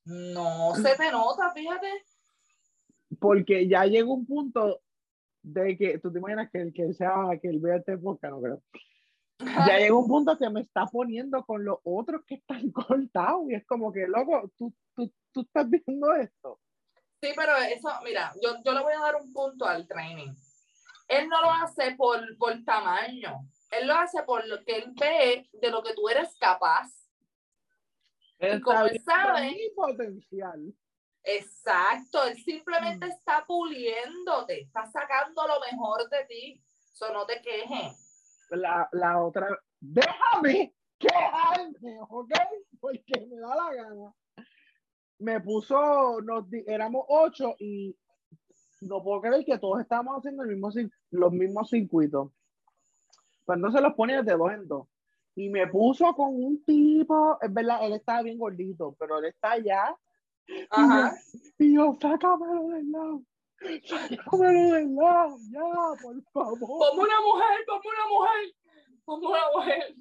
No 0.06 0.74
se 0.74 0.96
te 0.96 1.10
nota, 1.10 1.52
fíjate. 1.52 1.88
Porque 3.18 3.68
ya 3.68 3.84
llega 3.84 4.08
un 4.08 4.24
punto 4.24 4.80
de 5.42 5.76
que 5.76 5.98
tú 5.98 6.12
te 6.12 6.18
imaginas 6.18 6.50
que 6.50 6.60
el 6.60 6.72
que 6.72 6.92
sea 6.94 7.38
que 7.40 7.48
él 7.48 7.60
vea 7.60 7.76
este 7.76 7.98
podcast, 7.98 8.34
no 8.34 8.40
creo. 8.40 8.62
Ya 9.38 9.78
llega 9.78 9.94
un 9.94 10.08
punto 10.08 10.38
que 10.38 10.48
me 10.48 10.60
está 10.60 10.86
poniendo 10.86 11.44
con 11.44 11.64
los 11.64 11.78
otros 11.84 12.22
que 12.26 12.36
están 12.36 12.70
cortados 12.72 13.50
y 13.50 13.54
es 13.54 13.66
como 13.66 13.92
que, 13.92 14.06
loco, 14.06 14.50
tú, 14.56 14.72
tú, 14.94 15.12
tú 15.32 15.40
estás 15.42 15.68
viendo 15.68 16.14
esto. 16.14 16.60
Sí, 17.20 17.30
pero 17.34 17.56
eso, 17.56 17.88
mira, 18.04 18.32
yo, 18.42 18.56
yo 18.64 18.72
le 18.72 18.82
voy 18.82 18.92
a 18.92 19.00
dar 19.00 19.16
un 19.16 19.32
punto 19.32 19.64
al 19.66 19.86
training. 19.86 20.32
Él 21.08 21.28
no 21.28 21.40
lo 21.40 21.50
hace 21.50 21.94
por, 21.96 22.20
por 22.38 22.64
tamaño, 22.64 23.48
él 23.70 23.86
lo 23.86 23.94
hace 23.94 24.22
por 24.22 24.46
lo 24.46 24.64
que 24.64 24.76
él 24.76 24.92
ve 24.98 25.48
de 25.52 25.70
lo 25.70 25.82
que 25.82 25.94
tú 25.94 26.08
eres 26.08 26.36
capaz. 26.38 26.88
Él 28.38 28.60
como 28.62 28.84
él 28.86 29.00
sabe- 29.04 29.72
potencial. 29.74 30.74
Exacto, 31.22 32.24
él 32.24 32.34
Mm. 32.34 32.42
simplemente 32.44 33.06
está 33.06 33.44
puliéndote, 33.46 34.60
está 34.62 34.86
sacando 34.86 35.42
lo 35.46 35.54
mejor 35.72 36.08
de 36.08 36.24
ti. 36.26 36.62
Eso 36.92 37.12
no 37.12 37.26
te 37.26 37.40
quejes. 37.42 38.46
La, 38.50 38.88
la 38.92 39.22
otra, 39.24 39.48
déjame 39.80 40.74
quejarme, 40.98 41.98
¿ok? 42.08 42.30
Porque 42.80 43.26
me 43.28 43.38
da 43.40 43.54
la 43.56 43.74
gana. 43.74 44.14
Me 45.18 45.40
puso, 45.40 46.20
nos, 46.22 46.48
di- 46.48 46.64
éramos 46.66 47.04
ocho 47.08 47.54
y 47.58 47.96
no 48.82 49.02
puedo 49.02 49.20
creer 49.22 49.44
que 49.44 49.58
todos 49.58 49.80
estábamos 49.80 50.18
haciendo 50.18 50.42
el 50.44 50.50
mismo, 50.50 50.70
los 51.10 51.32
mismos 51.32 51.68
circuitos. 51.70 52.30
Pues 53.44 53.56
entonces 53.56 53.80
los 53.80 53.94
ponía 53.94 54.22
de 54.22 54.32
dos 54.36 54.52
en 54.52 54.68
dos. 54.68 54.86
Y 55.36 55.50
me 55.50 55.66
puso 55.68 56.12
con 56.14 56.34
un 56.34 56.64
tipo, 56.64 57.38
es 57.40 57.52
verdad, 57.52 57.84
él 57.84 57.92
estaba 57.92 58.22
bien 58.22 58.38
gordito, 58.38 58.96
pero 58.98 59.18
él 59.18 59.26
está 59.26 59.58
ya 59.58 59.94
Ajá. 60.70 61.12
Y 61.58 61.74
yo, 61.74 61.96
sácamelo 62.00 62.68
del 62.68 62.90
lado. 62.90 63.22
Sácamelo 63.84 64.74
del 64.74 64.94
lado, 64.94 65.36
ya, 65.50 66.02
por 66.02 66.22
favor. 66.32 66.58
Como 66.58 67.02
una 67.02 67.20
mujer, 67.20 67.66
como 67.66 67.82
una 67.88 68.08
mujer, 68.08 68.54
como 69.04 69.28
una 69.28 69.50
mujer. 69.54 69.94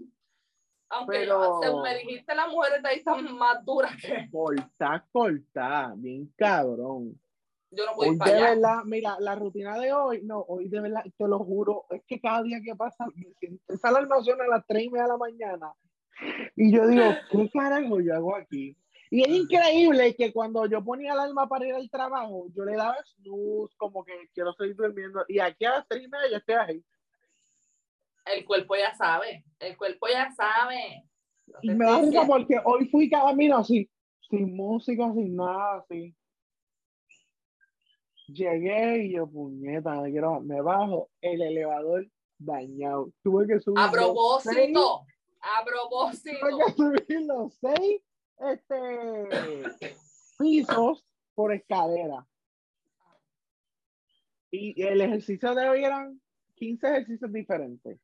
Aunque 0.90 1.18
Pero- 1.18 1.60
según 1.62 1.82
me 1.82 1.98
dijiste, 1.98 2.36
las 2.36 2.48
mujeres 2.50 2.84
de 2.84 2.90
ahí 2.90 2.98
están 3.00 3.36
más 3.38 3.66
duras 3.66 3.92
que 4.00 4.30
Cortá, 4.32 5.06
cortá, 5.12 5.94
bien 5.98 6.32
cabrón. 6.38 7.20
Yo 7.72 7.86
no 7.86 7.94
puedo 7.96 8.10
Hoy 8.12 8.16
de 8.16 8.20
para 8.20 8.32
allá. 8.38 8.50
verdad, 8.50 8.84
mira, 8.86 9.18
la 9.20 9.36
rutina 9.36 9.78
de 9.80 9.94
hoy, 9.94 10.22
no, 10.24 10.40
hoy 10.48 10.68
de 10.70 10.82
verdad, 10.82 11.04
te 11.18 11.28
lo 11.28 11.40
juro, 11.40 11.86
es 11.90 12.04
que 12.08 12.20
cada 12.20 12.44
día 12.44 12.60
que 12.64 12.76
pasa, 12.76 13.06
me 13.16 13.34
siento- 13.40 13.74
esa 13.74 13.90
alarma 13.90 14.22
suena 14.22 14.44
a 14.46 14.48
las 14.48 14.66
3 14.68 14.84
y 14.84 14.90
media 14.90 15.04
de 15.04 15.10
la 15.10 15.18
mañana. 15.18 15.74
Y 16.56 16.72
yo 16.72 16.88
digo, 16.88 17.04
¿qué 17.32 17.50
carajo 17.50 18.00
yo 18.00 18.16
hago 18.16 18.36
aquí? 18.36 18.78
Y 19.12 19.22
es 19.22 19.30
increíble 19.30 20.16
que 20.16 20.34
cuando 20.34 20.66
yo 20.66 20.84
ponía 20.84 21.14
alarma 21.14 21.48
para 21.48 21.68
ir 21.68 21.74
al 21.76 21.90
trabajo, 21.90 22.48
yo 22.56 22.66
le 22.66 22.76
daba 22.76 22.96
snooze, 23.06 23.76
como 23.78 24.04
que 24.04 24.14
quiero 24.34 24.54
seguir 24.54 24.76
durmiendo. 24.76 25.24
Y 25.28 25.40
aquí 25.40 25.66
a 25.66 25.72
las 25.76 25.88
3 25.88 26.04
y 26.04 26.08
media 26.08 26.30
yo 26.32 26.38
estoy 26.38 26.56
ahí. 26.56 26.84
El 28.26 28.44
cuerpo 28.46 28.76
ya 28.76 28.94
sabe, 28.96 29.46
el 29.60 29.78
cuerpo 29.78 30.08
ya 30.08 30.32
sabe. 30.32 31.04
No 31.46 31.60
Y 31.62 31.70
me 31.70 31.86
da 31.86 32.26
porque 32.26 32.60
hoy 32.64 32.88
fui 32.88 33.10
camino 33.10 33.58
así, 33.58 33.90
sin 34.30 34.56
música, 34.56 35.14
sin 35.14 35.36
nada, 35.36 35.78
así. 35.78 36.16
Llegué 38.28 39.04
y 39.06 39.14
yo, 39.14 39.28
puñeta, 39.28 40.02
me, 40.02 40.12
quiero, 40.12 40.40
me 40.42 40.62
bajo, 40.62 41.10
el 41.22 41.42
elevador 41.42 42.08
dañado. 42.38 43.12
Tuve 43.24 43.48
que 43.48 43.60
subir. 43.60 43.78
A 43.80 43.88
los 43.92 43.92
seis- 44.44 44.72
propósito, 44.74 45.06
a 45.42 45.64
tuve 45.64 45.72
propósito. 45.72 46.48
que 46.58 46.74
subir 46.74 47.22
los 47.28 47.54
seis 47.60 48.02
este, 48.40 49.64
pisos 50.40 51.06
por 51.36 51.54
escalera. 51.54 52.26
Y 54.52 54.82
el 54.82 55.02
ejercicio 55.02 55.54
de 55.54 55.70
hoy 55.70 55.84
eran 55.84 56.22
15 56.56 56.88
ejercicios 56.88 57.32
diferentes, 57.32 58.00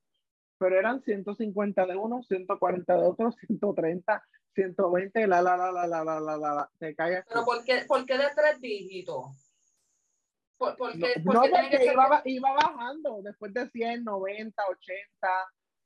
pero 0.57 0.77
eran 0.77 1.01
150 1.01 1.85
de 1.85 1.95
uno, 1.95 2.21
140 2.23 2.95
de 2.97 3.07
otro, 3.07 3.31
130, 3.31 4.23
120, 4.53 5.27
la, 5.27 5.41
la, 5.41 5.55
la, 5.55 5.71
la, 5.71 5.87
la, 5.87 6.03
la, 6.03 6.19
la, 6.19 6.37
la, 6.37 6.53
la. 6.55 6.71
Te 6.77 6.93
cae 6.93 7.17
así. 7.17 7.27
Pero 7.29 7.45
¿por 7.45 7.63
qué, 7.63 7.85
por 7.87 8.05
qué 8.05 8.17
de 8.17 8.25
tres 8.35 8.59
dígitos? 8.59 9.50
¿Por, 10.61 10.77
por 10.77 10.95
No, 10.95 11.07
qué, 11.07 11.19
por 11.21 11.33
no, 11.33 11.41
porque 11.41 11.77
ser 11.77 11.93
iba, 11.93 12.07
ba- 12.07 12.21
iba 12.23 12.51
bajando 12.53 13.19
después 13.23 13.51
de 13.51 13.67
100, 13.67 14.03
90, 14.03 14.63
80, 14.69 15.27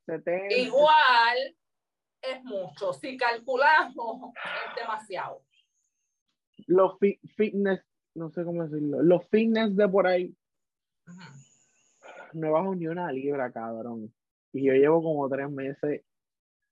70. 0.06 0.54
igual? 0.58 1.56
Es 2.22 2.44
mucho. 2.44 2.92
Si 2.92 3.16
calculamos, 3.16 4.34
es 4.36 4.76
demasiado. 4.82 5.46
Los 6.68 7.00
fi- 7.00 7.18
fitness, 7.38 7.82
no 8.16 8.30
sé 8.32 8.44
cómo 8.44 8.64
decirlo, 8.68 9.02
los 9.02 9.26
fitness 9.30 9.74
de 9.78 9.88
por 9.88 10.08
ahí, 10.08 10.36
Ujú. 11.08 11.20
no 12.34 12.52
bajo 12.52 12.76
ni 12.76 12.88
una 12.88 13.10
libra, 13.14 13.50
cabrón. 13.54 14.14
Y 14.52 14.66
yo 14.66 14.74
llevo 14.74 15.02
como 15.02 15.30
tres 15.30 15.50
meses 15.50 16.04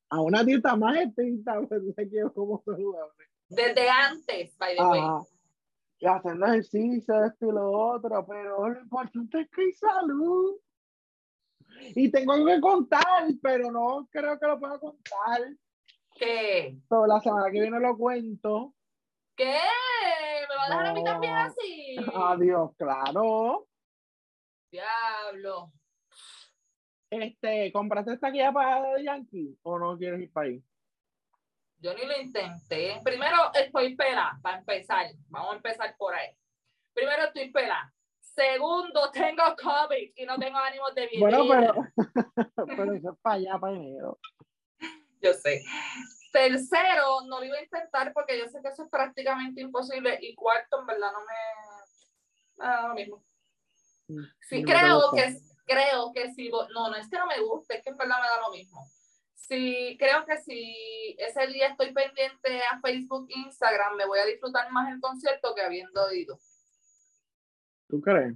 a 0.09 0.19
una 0.19 0.43
dieta 0.43 0.75
más 0.75 0.97
estricta, 0.97 1.55
pero 1.69 1.83
sé 1.95 2.09
que 2.09 2.17
yo 2.17 2.33
como 2.33 2.61
saludable. 2.65 3.27
Desde 3.47 3.89
antes, 3.89 4.57
by 4.57 4.75
the 4.75 4.83
way. 4.83 4.99
Ajá. 4.99 5.21
Y 6.03 6.05
haciendo 6.05 6.45
ejercicio, 6.47 7.23
esto 7.23 7.45
y 7.47 7.51
lo 7.53 7.71
otro, 7.71 8.25
pero 8.27 8.67
lo 8.67 8.81
importante 8.81 9.39
es 9.39 9.49
que 9.49 9.61
hay 9.61 9.71
salud. 9.71 10.57
Y 11.95 12.11
tengo 12.11 12.33
algo 12.33 12.47
que 12.47 12.59
contar, 12.59 13.23
pero 13.41 13.71
no 13.71 14.05
creo 14.11 14.37
que 14.37 14.45
lo 14.47 14.59
pueda 14.59 14.77
contar. 14.79 15.41
¿Qué? 16.13 16.77
So, 16.89 17.07
la 17.07 17.21
semana 17.21 17.49
que 17.49 17.61
viene 17.61 17.79
lo 17.79 17.97
cuento. 17.97 18.75
¿Qué? 19.37 19.45
¿Me 19.45 20.55
va 20.57 20.63
a 20.65 20.69
dejar 20.69 20.85
a 20.87 20.93
mí 20.93 21.03
No. 21.03 21.11
también 21.11 21.33
así? 21.35 21.95
Adiós, 22.13 22.71
claro. 22.77 23.67
Diablo. 24.73 25.71
Este, 27.09 27.71
¿compraste 27.71 28.11
esta 28.13 28.29
guía 28.29 28.51
para 28.51 29.01
Yankee 29.01 29.57
o 29.63 29.79
no 29.79 29.97
quieres 29.97 30.19
ir 30.19 30.33
para 30.33 30.47
ahí? 30.47 30.63
Yo 31.83 31.93
ni 31.93 32.05
lo 32.05 32.17
intenté. 32.17 33.01
Primero 33.03 33.51
estoy 33.53 33.93
pela, 33.97 34.39
para 34.41 34.59
empezar. 34.59 35.05
Vamos 35.27 35.51
a 35.51 35.55
empezar 35.57 35.93
por 35.97 36.15
ahí. 36.15 36.29
Primero 36.93 37.23
estoy 37.25 37.51
pela. 37.51 37.93
Segundo, 38.21 39.11
tengo 39.13 39.43
COVID 39.61 40.13
y 40.15 40.25
no 40.25 40.37
tengo 40.39 40.57
ánimos 40.59 40.95
de 40.95 41.07
vivir. 41.07 41.19
Bueno, 41.19 41.43
pero, 41.49 41.73
pero 42.77 42.93
eso 42.93 43.11
es 43.11 43.19
para 43.21 43.35
allá, 43.35 43.59
para 43.59 43.75
enero. 43.75 44.17
Yo 45.21 45.33
sé. 45.33 45.61
Tercero, 46.31 47.21
no 47.27 47.39
lo 47.39 47.45
iba 47.45 47.57
a 47.57 47.63
intentar 47.63 48.13
porque 48.13 48.39
yo 48.39 48.47
sé 48.47 48.61
que 48.61 48.69
eso 48.69 48.83
es 48.85 48.89
prácticamente 48.89 49.59
imposible. 49.59 50.17
Y 50.21 50.35
cuarto, 50.35 50.79
en 50.79 50.85
verdad, 50.85 51.11
no 51.11 51.19
me. 51.19 52.65
me 52.65 52.65
da 52.65 52.87
lo 52.87 52.93
mismo. 52.93 53.25
Sí, 54.41 54.61
No 54.61 54.67
te 54.67 54.73
creo 54.73 55.11
que, 55.11 55.37
creo 55.65 56.11
que 56.13 56.33
si, 56.33 56.49
vo- 56.49 56.67
no, 56.73 56.89
no 56.89 56.95
es 56.95 57.09
que 57.09 57.17
no 57.17 57.27
me 57.27 57.39
guste, 57.41 57.75
es 57.77 57.83
que 57.83 57.89
en 57.89 57.97
verdad 57.97 58.21
me 58.21 58.27
da 58.27 58.39
lo 58.41 58.51
mismo. 58.51 58.85
Sí, 59.47 59.97
creo 59.99 60.25
que 60.25 60.37
si 60.37 61.17
ese 61.19 61.47
día 61.47 61.67
estoy 61.67 61.93
pendiente 61.93 62.61
a 62.71 62.79
Facebook, 62.79 63.27
Instagram, 63.29 63.97
me 63.97 64.05
voy 64.05 64.19
a 64.19 64.25
disfrutar 64.25 64.71
más 64.71 64.89
el 64.89 65.01
concierto 65.01 65.53
que 65.53 65.61
habiendo 65.61 66.13
ido. 66.13 66.39
¿Tú 67.89 67.99
crees? 67.99 68.35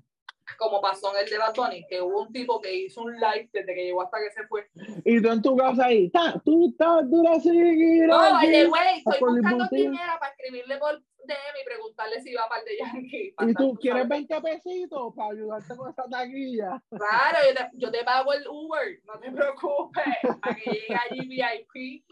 Como 0.58 0.82
pasó 0.82 1.14
en 1.16 1.24
el 1.24 1.30
de 1.30 1.38
Bad 1.38 1.56
Bunny, 1.56 1.86
que 1.88 2.02
hubo 2.02 2.22
un 2.22 2.32
tipo 2.32 2.62
que 2.62 2.74
hizo 2.74 3.02
un 3.02 3.14
live 3.14 3.50
desde 3.52 3.76
que 3.76 3.84
llegó 3.84 4.02
hasta 4.02 4.18
que 4.20 4.32
se 4.32 4.48
fue. 4.48 4.68
Y 5.04 5.22
tú 5.22 5.30
en 5.30 5.42
tu 5.42 5.56
casa 5.58 5.86
ahí, 5.86 6.10
ta, 6.10 6.42
tú 6.44 6.70
estás 6.70 7.10
dura 7.10 7.40
seguir. 7.40 8.08
No, 8.08 8.20
the 8.40 8.62
aquí. 8.62 8.70
way, 8.70 8.98
estoy 8.98 9.30
el 9.30 9.42
buscando 9.42 9.68
quién 9.70 9.94
era 9.94 10.18
para 10.20 10.32
escribirle 10.32 10.78
por 10.78 11.00
DM 11.28 11.62
y 11.62 11.66
preguntarle 11.66 12.22
si 12.22 12.32
iba 12.32 12.48
para 12.48 12.62
el 12.62 12.66
de 12.66 12.78
Yankee. 12.78 13.36
Y 13.40 13.54
tú 13.54 13.78
quieres 13.80 14.04
sabes. 14.04 14.28
20 14.28 14.42
pesitos 14.42 15.14
para 15.16 15.32
ayudarte 15.32 15.76
con 15.76 15.90
esa 15.92 16.04
taquilla. 16.10 16.82
Claro, 16.90 17.38
yo 17.48 17.54
te, 17.56 17.70
yo 17.74 17.92
te 17.92 18.04
pago 18.04 18.34
el 18.34 18.48
Uber, 18.48 19.00
no 19.04 19.20
te 19.20 19.32
preocupes, 19.32 20.04
para 20.42 20.56
que 20.56 20.72
llegue 20.72 20.96
allí 21.10 21.28
VIP. 21.28 22.06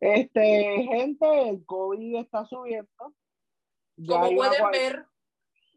Este, 0.00 0.88
gente, 0.90 1.48
el 1.48 1.64
COVID 1.64 2.16
está 2.16 2.44
subiendo. 2.44 3.14
Ya 3.96 4.20
Como 4.20 4.34
pueden 4.34 4.70
ver, 4.72 5.06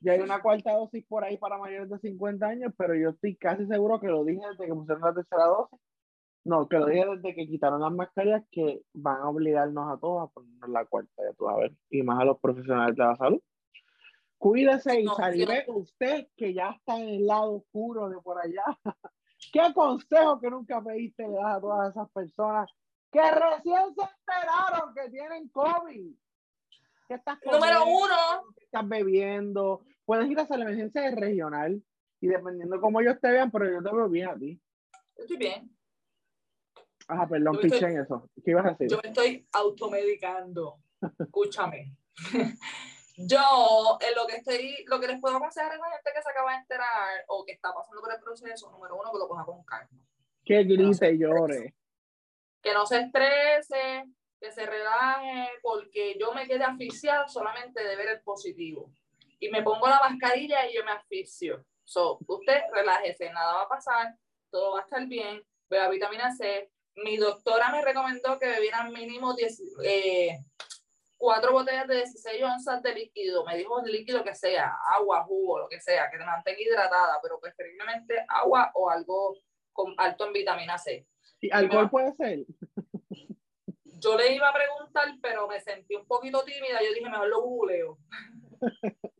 ya 0.06 0.12
hay 0.12 0.20
una 0.20 0.40
cuarta 0.40 0.74
dosis 0.74 1.04
por 1.08 1.24
ahí 1.24 1.38
para 1.38 1.58
mayores 1.58 1.90
de 1.90 1.98
50 1.98 2.46
años, 2.46 2.72
pero 2.78 2.94
yo 2.94 3.10
estoy 3.10 3.36
casi 3.38 3.66
seguro 3.66 4.00
que 4.00 4.08
lo 4.08 4.24
dije 4.24 4.42
desde 4.52 4.68
que 4.68 4.74
pusieron 4.74 5.02
la 5.02 5.14
tercera 5.16 5.46
dosis. 5.46 5.80
No, 6.44 6.70
que 6.70 6.78
lo 6.78 6.86
dije 6.86 7.06
desde 7.08 7.34
que 7.34 7.48
quitaron 7.48 7.82
las 7.82 7.92
mascarillas 7.92 8.44
que 8.52 8.84
van 8.94 9.18
a 9.18 9.30
obligarnos 9.30 9.92
a 9.92 10.00
todos 10.00 10.30
a 10.30 10.32
ponernos 10.32 10.70
la 10.70 10.86
cuarta, 10.86 11.24
ya 11.24 11.34
tú 11.34 11.50
a 11.50 11.58
ver, 11.58 11.74
y 11.90 12.04
más 12.04 12.20
a 12.20 12.26
los 12.26 12.40
profesionales 12.40 12.96
de 12.96 13.04
la 13.04 13.16
salud. 13.16 13.42
Cuídese 14.38 15.02
y 15.02 15.06
No, 15.06 15.16
salve 15.16 15.66
usted 15.70 16.28
que 16.38 16.54
ya 16.54 16.70
está 16.70 17.00
en 17.00 17.10
el 17.10 17.26
lado 17.26 17.56
oscuro 17.56 18.08
de 18.10 18.18
por 18.22 18.38
allá. 18.40 18.64
¿Qué 19.52 19.74
consejo 19.74 20.40
que 20.40 20.52
nunca 20.52 20.84
pediste 20.84 21.28
le 21.28 21.34
das 21.34 21.58
a 21.58 21.62
todas 21.62 21.90
esas 21.90 22.12
personas 22.12 22.70
que 23.12 23.22
recién 23.22 23.96
se 23.96 24.04
enteraron 24.04 24.94
que 24.94 25.10
tienen 25.10 25.50
COVID? 25.50 26.14
¿Qué 27.08 27.14
estás 27.16 27.40
número 27.44 27.80
comiendo? 27.80 28.06
uno, 28.06 28.54
¿Qué 28.56 28.66
estás 28.66 28.88
bebiendo? 28.88 29.82
Puedes 30.06 30.30
ir 30.30 30.40
a 30.40 30.58
la 30.58 30.64
emergencia 30.66 31.10
regional 31.12 31.82
y 32.22 32.28
dependiendo 32.28 32.80
cómo 32.80 33.02
ellos 33.02 33.20
te 33.20 33.32
vean, 33.32 33.52
pero 33.52 33.70
yo 33.70 33.82
te 33.82 33.96
veo 33.96 34.10
bien 34.10 34.30
a 34.30 34.36
ti. 34.36 34.62
estoy 35.16 35.38
bien. 35.38 35.76
Ajá, 37.08 37.28
perdón, 37.28 37.56
Yo 37.56 37.62
piché 37.62 37.86
en 37.86 38.00
eso. 38.00 38.30
¿Qué 38.44 38.52
ibas 38.52 38.66
a 38.66 38.70
decir? 38.70 38.88
Yo 38.90 39.00
me 39.04 39.10
estoy 39.10 39.48
automedicando. 39.52 40.80
Escúchame. 41.20 41.96
Yo, 43.18 43.98
en 44.02 44.16
lo 44.16 44.28
que 44.28 44.36
estoy, 44.38 44.84
lo 44.88 45.00
que 45.00 45.08
les 45.08 45.22
puedo 45.22 45.38
aconsejar 45.38 45.72
a 45.72 45.78
la 45.78 45.90
gente 45.92 46.12
que 46.14 46.22
se 46.22 46.30
acaba 46.30 46.52
de 46.52 46.58
enterar 46.58 47.24
o 47.28 47.46
que 47.46 47.54
está 47.54 47.74
pasando 47.74 48.02
por 48.02 48.14
el 48.14 48.20
proceso, 48.20 48.70
número 48.72 48.96
uno, 48.96 49.12
que 49.12 49.20
lo 49.20 49.28
coja 49.28 49.46
con 49.46 49.64
calma. 49.64 50.02
Que 50.44 50.64
grite 50.64 51.14
y 51.14 51.20
llore. 51.20 51.76
Que 52.62 52.74
no 52.74 52.86
se 52.86 53.00
estrese, 53.00 54.06
que 54.40 54.52
se 54.52 54.66
relaje, 54.66 55.50
porque 55.62 56.18
yo 56.20 56.34
me 56.34 56.46
quedé 56.46 56.66
asfixiada 56.66 57.28
solamente 57.30 57.82
de 57.84 57.96
ver 57.96 58.10
el 58.10 58.22
positivo. 58.22 58.92
Y 59.40 59.50
me 59.50 59.64
pongo 59.64 59.88
la 59.88 60.00
mascarilla 60.00 60.70
y 60.70 60.76
yo 60.76 60.84
me 60.84 60.92
asfixio. 60.92 61.66
So, 61.84 62.18
usted 62.28 62.62
relájese, 62.74 63.30
nada 63.32 63.56
va 63.56 63.62
a 63.64 63.70
pasar, 63.70 64.16
todo 64.50 64.74
va 64.74 64.80
a 64.80 64.84
estar 64.84 65.06
bien, 65.06 65.44
beba 65.70 65.90
vitamina 65.90 66.36
C. 66.36 66.72
Mi 66.96 67.18
doctora 67.18 67.72
me 67.72 67.84
recomendó 67.84 68.40
que 68.40 68.48
bebieran 68.48 68.92
mínimo 68.92 69.36
10, 69.36 69.62
eh, 69.84 70.40
cuatro 71.18 71.52
botellas 71.52 71.88
de 71.88 71.98
16 71.98 72.44
onzas 72.44 72.82
de 72.82 72.94
líquido. 72.94 73.46
Me 73.46 73.58
dijo 73.58 73.84
el 73.84 73.92
líquido 73.92 74.24
que 74.24 74.34
sea, 74.34 74.74
agua, 74.94 75.24
jugo, 75.26 75.60
lo 75.60 75.70
que 75.70 75.80
sea, 75.80 76.10
que 76.10 76.18
te 76.18 76.26
mantenga 76.26 76.60
hidratada, 76.60 77.20
pero 77.22 77.40
preferiblemente 77.40 78.26
agua 78.28 78.72
o 78.74 78.90
algo 78.90 79.38
con 79.74 79.94
alto 79.98 80.28
en 80.28 80.34
vitamina 80.34 80.78
C. 80.78 81.06
¿Y 81.42 81.52
alcohol 81.52 81.90
puede 81.90 82.14
ser? 82.16 82.46
Yo 84.00 84.18
le 84.18 84.34
iba 84.34 84.50
a 84.50 84.54
preguntar, 84.54 85.08
pero 85.22 85.48
me 85.48 85.60
sentí 85.60 85.96
un 85.96 86.08
poquito 86.08 86.44
tímida. 86.44 86.82
Yo 86.82 86.94
dije, 86.94 87.10
mejor 87.10 87.28
lo 87.28 87.42
googleo. 87.42 87.98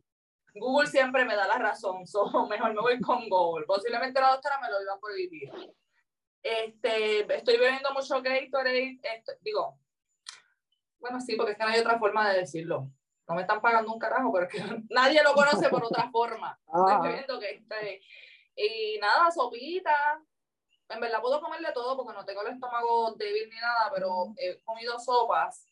Google 0.58 0.86
siempre 0.88 1.24
me 1.24 1.36
da 1.36 1.46
la 1.46 1.58
razón, 1.58 2.06
so 2.06 2.24
mejor 2.48 2.74
me 2.74 2.80
voy 2.80 3.00
con 3.00 3.28
Google. 3.28 3.66
Posiblemente 3.66 4.20
la 4.20 4.32
doctora 4.32 4.60
me 4.60 4.70
lo 4.70 4.82
iba 4.82 4.94
a 4.94 5.00
prohibir. 5.00 5.50
Este, 6.42 7.20
estoy 7.36 7.56
bebiendo 7.56 7.92
mucho 7.92 8.22
Gatorade, 8.22 9.00
esto- 9.02 9.32
digo, 9.40 9.78
bueno, 10.98 11.20
sí, 11.20 11.36
porque 11.36 11.52
es 11.52 11.58
que 11.58 11.64
no 11.64 11.70
hay 11.70 11.80
otra 11.80 11.98
forma 11.98 12.28
de 12.30 12.40
decirlo. 12.40 12.88
No 13.28 13.34
me 13.34 13.42
están 13.42 13.60
pagando 13.60 13.92
un 13.92 13.98
carajo, 13.98 14.32
pero 14.32 14.46
es 14.46 14.52
que 14.52 14.58
nadie 14.90 15.22
lo 15.22 15.34
conoce 15.34 15.68
por 15.68 15.84
otra 15.84 16.10
forma. 16.10 16.58
Ah. 16.68 16.92
Estoy 16.96 17.12
viendo 17.12 17.38
que 17.40 17.50
este, 17.50 18.00
y 18.56 18.98
nada, 18.98 19.30
sopita. 19.30 20.22
En 20.88 21.00
verdad 21.00 21.20
puedo 21.20 21.40
comerle 21.40 21.72
todo 21.72 21.96
porque 21.96 22.12
no 22.12 22.24
tengo 22.24 22.42
el 22.42 22.52
estómago 22.54 23.12
débil 23.16 23.48
ni 23.50 23.56
nada, 23.56 23.90
pero 23.92 24.32
he 24.36 24.60
comido 24.62 24.98
sopas 25.00 25.65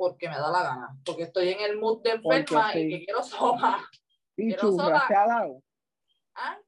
porque 0.00 0.30
me 0.30 0.36
da 0.38 0.50
la 0.50 0.62
gana. 0.62 0.96
Porque 1.04 1.24
estoy 1.24 1.50
en 1.50 1.60
el 1.60 1.76
mood 1.76 2.00
de 2.02 2.12
enferma 2.12 2.74
y 2.74 2.88
que 2.88 3.04
quiero 3.04 3.22
sopa. 3.22 3.78
Y 4.34 4.48
Pero 4.54 4.60
churras, 4.70 5.02
sopa- 5.02 5.08
¿te 5.08 5.14
ha 5.14 5.26
dado? 5.26 5.62
¿Ah? 6.34 6.58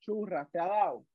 Churras, 0.00 0.50
¿te 0.50 0.58
ha 0.60 0.66
dado? 0.66 1.06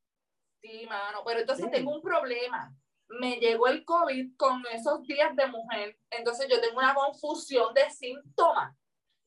Sí, 0.59 0.87
mano, 0.89 1.21
pero 1.23 1.41
entonces 1.41 1.65
Sí. 1.65 1.71
tengo 1.71 1.91
un 1.93 2.01
problema. 2.01 2.73
Me 3.09 3.35
llegó 3.35 3.67
el 3.67 3.85
COVID 3.85 4.35
con 4.35 4.63
esos 4.71 5.03
días 5.03 5.35
de 5.35 5.45
mujer, 5.45 5.99
entonces 6.09 6.47
yo 6.49 6.59
tengo 6.59 6.79
una 6.79 6.95
confusión 6.95 7.71
de 7.75 7.87
síntomas. 7.91 8.75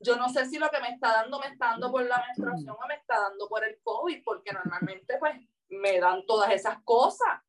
Yo 0.01 0.17
no 0.17 0.27
sé 0.27 0.45
si 0.47 0.59
lo 0.59 0.69
que 0.69 0.81
me 0.81 0.89
está 0.89 1.13
dando 1.13 1.39
me 1.39 1.47
está 1.47 1.67
dando 1.67 1.89
por 1.89 2.03
la 2.05 2.21
menstruación 2.27 2.75
o 2.77 2.87
me 2.87 2.95
está 2.95 3.17
dando 3.21 3.47
por 3.47 3.63
el 3.63 3.79
COVID, 3.81 4.21
porque 4.25 4.51
normalmente 4.51 5.17
pues 5.17 5.39
me 5.69 5.97
dan 6.01 6.25
todas 6.25 6.51
esas 6.51 6.83
cosas. 6.83 7.39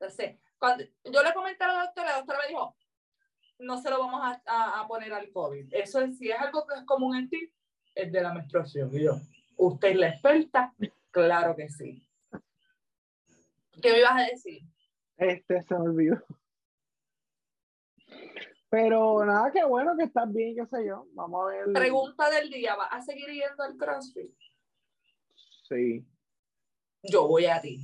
Entonces, 0.00 0.38
cuando 0.58 0.84
yo 1.04 1.22
le 1.22 1.34
comenté 1.34 1.64
a 1.64 1.68
la 1.68 1.82
doctora, 1.84 2.12
la 2.12 2.16
doctora 2.16 2.38
me 2.42 2.48
dijo, 2.48 2.74
no 3.58 3.80
se 3.80 3.90
lo 3.90 3.98
vamos 4.00 4.20
a, 4.22 4.42
a- 4.46 4.80
a 4.80 4.88
poner 4.88 5.12
al 5.12 5.30
COVID. 5.32 5.72
Eso 5.72 6.00
es, 6.00 6.18
si 6.18 6.30
es 6.30 6.38
algo 6.38 6.66
que 6.66 6.74
es 6.78 6.84
común 6.84 7.16
en 7.16 7.28
ti, 7.28 7.52
es 7.94 8.10
de 8.12 8.20
la 8.22 8.32
menstruación. 8.32 8.90
Y 8.94 9.04
yo, 9.04 9.12
¿usted 9.56 9.88
es 9.88 9.96
la 9.96 10.08
experta? 10.08 10.74
Claro 11.10 11.54
que 11.56 11.68
sí. 11.68 12.02
¿Qué 13.82 13.92
me 13.92 13.98
ibas 13.98 14.16
a 14.20 14.24
decir? 14.26 14.62
Este 15.16 15.62
se 15.62 15.74
me 15.74 15.80
olvidó. 15.82 16.22
Pero 18.70 19.24
nada, 19.24 19.50
qué 19.52 19.64
bueno 19.64 19.94
que 19.98 20.04
estás 20.04 20.32
bien, 20.32 20.54
qué 20.56 20.66
sé 20.66 20.86
yo. 20.86 21.06
Vamos 21.12 21.42
a 21.42 21.46
ver. 21.54 21.72
Pregunta 21.74 22.30
del 22.30 22.48
día, 22.50 22.74
¿vas 22.74 22.88
a 22.90 23.02
seguir 23.02 23.28
yendo 23.28 23.62
al 23.62 23.76
CrossFit? 23.76 24.34
Sí. 25.68 26.06
Yo 27.02 27.28
voy 27.28 27.46
a 27.46 27.60
ti. 27.60 27.80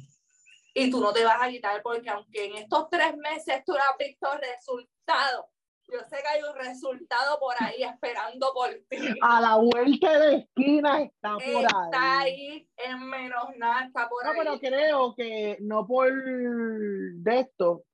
Y 0.75 0.91
tú 0.91 1.01
no 1.01 1.13
te 1.13 1.25
vas 1.25 1.43
a 1.43 1.49
quitar 1.51 1.83
porque 1.83 2.09
aunque 2.09 2.47
en 2.47 2.57
estos 2.57 2.89
tres 2.89 3.17
meses 3.17 3.63
tú 3.67 3.73
no 3.73 3.79
has 3.79 3.99
visto 3.99 4.29
resultados, 4.39 5.47
yo 5.91 5.99
sé 6.09 6.17
que 6.23 6.29
hay 6.29 6.43
un 6.43 6.55
resultado 6.55 7.39
por 7.41 7.55
ahí 7.61 7.83
esperando 7.83 8.53
por 8.53 8.69
ti. 8.89 8.99
A 9.23 9.41
la 9.41 9.57
vuelta 9.57 10.19
de 10.19 10.37
esquina 10.37 11.03
está 11.03 11.35
por 11.35 11.65
Está 11.65 12.21
ahí. 12.21 12.33
ahí 12.41 12.69
en 12.77 13.09
menos 13.09 13.45
nada, 13.57 13.87
está 13.87 14.09
por 14.09 14.25
No, 14.25 14.33
pero 14.37 14.53
ahí. 14.53 14.61
creo 14.61 15.15
que 15.15 15.57
no 15.61 15.87
por 15.87 16.13
de 16.13 17.41
esto, 17.41 17.85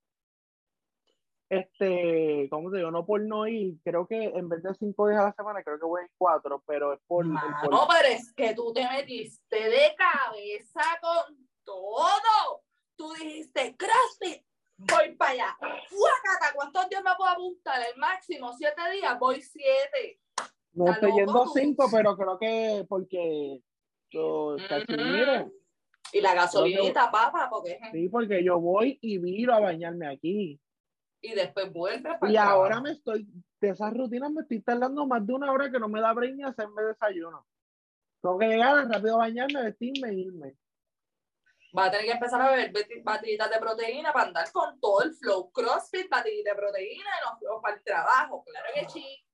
este, 1.49 2.47
¿cómo 2.49 2.71
te 2.71 2.77
digo? 2.77 2.91
No 2.91 3.05
por 3.05 3.21
no 3.21 3.47
ir, 3.47 3.75
creo 3.83 4.07
que 4.07 4.23
en 4.25 4.49
vez 4.49 4.63
de 4.63 4.73
cinco 4.75 5.07
días 5.07 5.21
a 5.21 5.25
la 5.25 5.33
semana, 5.33 5.63
creo 5.63 5.79
que 5.79 5.85
voy 5.85 6.01
en 6.01 6.09
cuatro, 6.17 6.63
pero 6.65 6.93
es 6.93 6.99
por, 7.07 7.25
por- 7.25 7.87
pero 7.87 8.07
es 8.09 8.33
que 8.33 8.53
tú 8.55 8.73
te 8.73 8.87
metiste 8.89 9.55
de 9.69 9.95
cabeza 9.95 10.81
con 11.01 11.47
todo. 11.63 12.63
Tú 12.97 13.13
dijiste, 13.13 13.75
CrossFit, 13.77 14.43
voy 14.77 15.15
para 15.15 15.31
allá. 15.31 15.57
Fuácata, 15.59 16.53
¿cuántos 16.53 16.89
días 16.89 17.03
me 17.03 17.11
puedo 17.17 17.29
apuntar? 17.29 17.81
El 17.81 17.99
máximo, 17.99 18.53
siete 18.53 18.81
días, 18.91 19.17
voy 19.19 19.41
siete. 19.41 20.19
no 20.73 20.91
estoy 20.91 21.13
yendo 21.13 21.47
cinco, 21.47 21.87
pero 21.91 22.17
creo 22.17 22.37
que 22.37 22.85
porque 22.87 23.61
yo, 24.11 24.55
Casimiro, 24.67 25.45
Ujú. 25.45 25.65
Y 26.13 26.21
la 26.21 26.35
gasolinita, 26.35 27.11
papa, 27.11 27.49
porque 27.49 27.79
sí, 27.91 28.07
porque 28.09 28.43
yo 28.43 28.59
voy 28.59 28.97
y 29.01 29.17
viro 29.17 29.53
a 29.53 29.59
bañarme 29.59 30.07
aquí. 30.07 30.59
y 31.21 31.33
después 31.33 31.73
vuelves 31.73 32.13
Y 32.29 32.37
ahora 32.37 32.79
me 32.79 32.91
estoy, 32.91 33.27
de 33.59 33.69
esas 33.69 33.91
rutinas 33.93 34.31
me 34.31 34.41
estoy 34.41 34.61
tardando 34.61 35.05
más 35.07 35.25
de 35.25 35.33
una 35.33 35.51
hora 35.51 35.69
que 35.71 35.79
no 35.79 35.89
me 35.89 35.99
da 35.99 36.13
ni 36.13 36.43
hacerme 36.43 36.83
desayuno. 36.83 37.45
Tengo 38.21 38.37
que 38.37 38.47
llegar 38.47 38.87
rápido 38.87 39.15
a 39.15 39.17
bañarme, 39.17 39.63
vestirme 39.63 40.09
e 40.09 40.13
irme. 40.13 40.55
Va 41.77 41.85
a 41.85 41.91
tener 41.91 42.05
que 42.05 42.11
empezar 42.13 42.41
a 42.41 42.51
beber 42.51 42.71
bati- 42.71 43.03
batiditas 43.03 43.49
de 43.49 43.59
proteína 43.59 44.13
para 44.13 44.27
andar 44.27 44.51
con 44.51 44.79
todo 44.79 45.01
el 45.03 45.13
flow. 45.13 45.51
CrossFit, 45.51 46.09
batidita 46.09 46.51
de 46.51 46.55
proteína 46.55 47.03
y 47.03 47.29
los 47.29 47.39
flow 47.39 47.61
para 47.61 47.75
el 47.75 47.83
trabajo. 47.83 48.43
Claro 48.43 48.67
que 48.73 48.89
sí. 48.89 49.25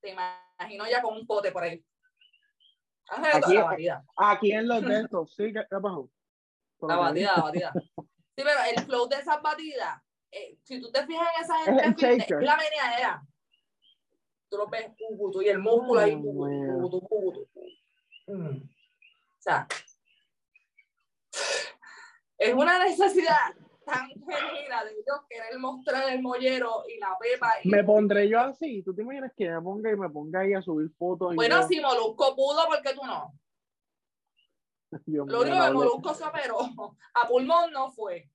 Te 0.00 0.10
imagino 0.10 0.86
ya 0.88 1.00
con 1.00 1.14
un 1.16 1.26
pote 1.26 1.52
por 1.52 1.62
ahí. 1.62 1.84
Aquí-. 3.08 3.88
Aquí 4.16 4.52
en 4.52 4.66
los 4.66 4.82
de 4.82 5.00
estos, 5.00 5.34
sí, 5.34 5.52
¿qué, 5.52 5.64
qué 5.70 5.76
pasó? 5.80 6.10
La 6.80 6.96
batida, 6.96 7.36
la 7.36 7.42
batida. 7.42 7.72
Sí, 7.74 8.42
pero 8.42 8.50
el 8.74 8.84
flow 8.84 9.08
de 9.08 9.16
esas 9.16 9.40
batidas, 9.42 10.02
eh, 10.30 10.56
si 10.64 10.80
tú 10.80 10.90
te 10.90 11.06
fijas 11.06 11.28
en 11.36 11.42
esas 11.44 11.68
Es 11.68 11.68
el 11.68 11.94
gente 11.94 12.34
es 12.34 12.42
la 12.42 12.56
meneadera. 12.56 13.22
Tú 14.48 14.56
lo 14.56 14.66
ves, 14.66 14.90
y 14.98 15.48
el 15.48 15.58
músculo 15.60 16.00
ahí. 16.00 16.14
O 18.26 18.50
sea, 19.38 19.66
es 22.38 22.54
una 22.54 22.78
necesidad 22.84 23.54
tan 23.84 24.08
genuina 24.08 24.84
de 24.84 24.94
yo 25.06 25.24
querer 25.28 25.58
mostrar 25.58 26.12
el 26.12 26.22
mollero 26.22 26.84
y 26.88 26.98
la 26.98 27.16
pepa. 27.20 27.52
Y, 27.62 27.68
Me 27.68 27.82
pondré 27.84 28.28
yo 28.28 28.40
así. 28.40 28.82
¿Tú 28.82 28.94
te 28.94 29.02
imaginas 29.02 29.32
que 29.36 29.50
me 29.50 29.60
ponga 29.60 29.90
y 29.90 29.96
me 29.96 30.08
ponga 30.10 30.40
ahí 30.40 30.54
a 30.54 30.62
subir 30.62 30.90
fotos? 30.96 31.32
y 31.32 31.36
bueno, 31.36 31.60
yo- 31.62 31.66
si 31.68 31.80
Molusco 31.80 32.34
pudo, 32.36 32.64
¿por 32.66 32.80
qué 32.82 32.94
tú 32.94 33.04
no? 33.04 33.32
Dios 35.06 35.26
Lo 35.28 35.40
único 35.42 35.56
que. 35.64 35.70
Molusco 35.72 36.14
se 36.14 36.24
operó, 36.24 36.58
a 37.14 37.28
pulmón 37.28 37.72
no 37.72 37.90
fue. 37.92 38.28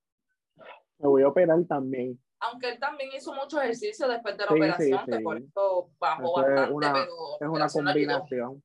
Me 1.00 1.08
voy 1.08 1.22
a 1.24 1.28
operar 1.30 1.64
también. 1.68 2.20
aunque 2.40 2.70
él 2.70 2.80
también 2.80 3.10
hizo 3.16 3.34
mucho 3.34 3.62
ejercicio 3.62 4.08
después 4.08 4.36
de 4.38 4.46
la 4.46 4.50
Sí, 4.52 4.56
sí, 4.56 4.60
operación, 4.94 5.06
que 5.06 5.18
sí. 5.18 5.24
por 5.24 5.38
eso 5.38 5.90
bajó 6.00 6.22
Eso 6.24 6.40
es 6.42 6.48
bastante, 6.56 6.74
una- 6.74 6.94
pero 6.94 7.06
Es 7.06 7.42
una 7.42 7.50
operación 7.52 7.86
combinación. 7.86 8.64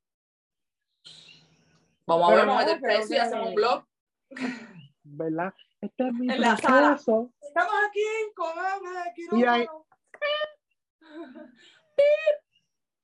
Vamos 2.06 2.30
a 2.30 2.34
ver, 2.34 2.46
vamos 2.46 2.62
a 2.62 2.66
meter 2.66 2.80
precio 2.80 3.16
y 3.16 3.18
hacemos 3.18 3.48
un 3.48 3.54
blog. 3.54 3.84
¿Verdad? 5.04 5.52
Este 5.80 6.06
es 6.08 6.12
mi 6.14 6.32
En 6.32 6.40
la 6.40 6.56
sala. 6.56 6.88
proceso. 6.90 7.32
Estamos 7.40 7.72
aquí 7.88 8.00
con 8.36 8.58
Ángel 8.58 9.28
Y 9.32 9.44
ahí- 9.44 9.60
quirófano. 9.66 9.86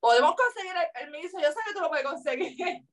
Podemos 0.00 0.34
conseguir 0.36 0.72
el 0.76 0.90
permiso, 0.94 1.38
yo 1.40 1.48
sé 1.48 1.58
que 1.66 1.74
tú 1.74 1.80
lo 1.80 1.88
puedes 1.88 2.06
conseguir. 2.06 2.56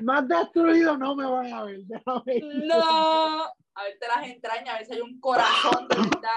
Más 0.00 0.26
destruido 0.26 0.96
no 0.96 1.14
me 1.16 1.26
van 1.26 1.52
a 1.52 1.64
ver. 1.64 1.80
déjame 1.84 2.34
ir. 2.36 2.44
No, 2.66 3.44
a 3.44 3.82
verte 3.84 4.08
las 4.08 4.26
entrañas, 4.28 4.74
a 4.74 4.78
ver 4.78 4.86
si 4.86 4.92
hay 4.94 5.00
un 5.00 5.20
corazón 5.20 5.88
de 5.88 5.96
verdad. 5.96 6.36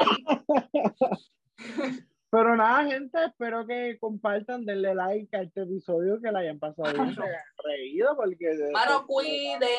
Pero 2.33 2.55
nada, 2.55 2.83
gente, 2.85 3.25
espero 3.25 3.63
que 3.67 3.99
compartan, 3.99 4.65
denle 4.65 4.95
like 4.95 5.37
a 5.37 5.43
este 5.43 5.61
episodio, 5.61 6.19
que 6.19 6.31
la 6.31 6.39
hayan 6.39 6.57
pasado 6.57 6.91
bien, 6.91 7.13
se 7.13 7.21
hayan 7.21 7.43
reído, 7.63 8.15
porque... 8.15 8.71
Mano, 8.71 9.05
cuídense. 9.05 9.71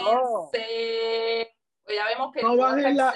Ya 1.89 2.07
vemos 2.07 2.33
que 2.33 2.43
No 2.43 2.57
bajen 2.57 2.97
la-. 2.97 3.13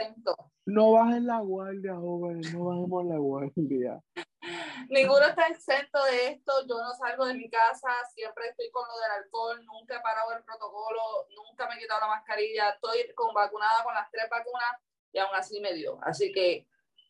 No 0.67 0.91
bajen 0.91 1.25
la 1.25 1.39
guardia, 1.39 1.95
jóvenes, 1.95 2.53
no 2.53 2.65
bajemos 2.65 3.07
la 3.07 3.19
guardia. 3.19 4.01
Ninguno 4.91 5.25
está 5.25 5.47
exento 5.47 6.03
de 6.07 6.33
esto. 6.33 6.53
Yo 6.69 6.83
no 6.83 6.93
salgo 6.95 7.27
de 7.27 7.35
mi 7.35 7.49
casa, 7.49 7.91
siempre 8.13 8.49
estoy 8.49 8.69
con 8.73 8.89
lo 8.89 8.95
del 9.01 9.23
alcohol, 9.23 9.65
nunca 9.65 9.99
he 9.99 10.01
parado 10.01 10.33
el 10.33 10.43
protocolo, 10.43 11.29
nunca 11.37 11.69
me 11.69 11.77
he 11.77 11.79
quitado 11.79 12.01
la 12.01 12.09
mascarilla. 12.09 12.71
Estoy 12.71 13.15
con 13.15 13.33
vacunada 13.33 13.85
con 13.85 13.95
las 13.95 14.11
tres 14.11 14.29
vacunas 14.29 14.83
y 15.13 15.19
aún 15.19 15.37
así 15.37 15.61
me 15.61 15.75
dio. 15.75 16.01
Así 16.03 16.33
que 16.33 16.67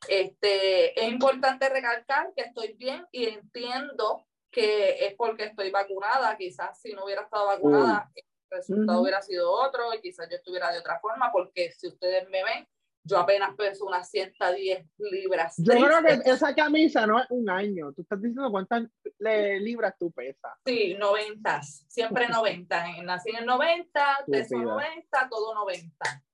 este, 0.08 0.98
es 1.00 1.10
importante 1.10 1.68
recalcar 1.68 2.32
que 2.36 2.42
estoy 2.42 2.74
bien 2.74 3.06
y 3.10 3.26
entiendo 3.26 4.26
que 4.50 5.06
es 5.06 5.14
porque 5.16 5.44
estoy 5.44 5.70
vacunada. 5.70 6.36
Quizás 6.36 6.80
si 6.80 6.92
no 6.92 7.04
hubiera 7.04 7.22
estado 7.22 7.46
vacunada, 7.46 8.10
el 8.14 8.24
resultado 8.50 9.02
hubiera 9.02 9.20
sido 9.22 9.50
otro 9.50 9.92
y 9.94 10.00
quizás 10.00 10.28
yo 10.30 10.36
estuviera 10.36 10.70
de 10.72 10.78
otra 10.78 11.00
forma, 11.00 11.30
porque 11.32 11.72
si 11.72 11.88
ustedes 11.88 12.28
me 12.28 12.44
ven, 12.44 12.66
yo 13.04 13.18
apenas 13.18 13.54
peso 13.56 13.86
unas 13.86 14.10
110 14.10 14.84
libras. 14.98 15.54
Yo 15.58 15.72
creo 15.72 16.02
que 16.02 16.30
esa 16.30 16.54
camisa 16.54 17.06
no 17.06 17.18
es 17.18 17.26
un 17.30 17.48
año. 17.48 17.92
Tú 17.94 18.02
estás 18.02 18.20
diciendo 18.20 18.50
cuántas 18.50 18.82
libras 19.18 19.94
tú 19.98 20.10
pesas. 20.12 20.52
Sí, 20.66 20.94
90, 20.94 21.62
siempre 21.62 22.28
90. 22.28 22.86
En- 22.98 23.06
Nací 23.06 23.30
en 23.30 23.36
el 23.36 23.46
90, 23.46 24.18
peso 24.26 24.42
Estúpida. 24.42 24.72
90, 24.72 25.28
todo 25.30 25.54
90. 25.54 26.24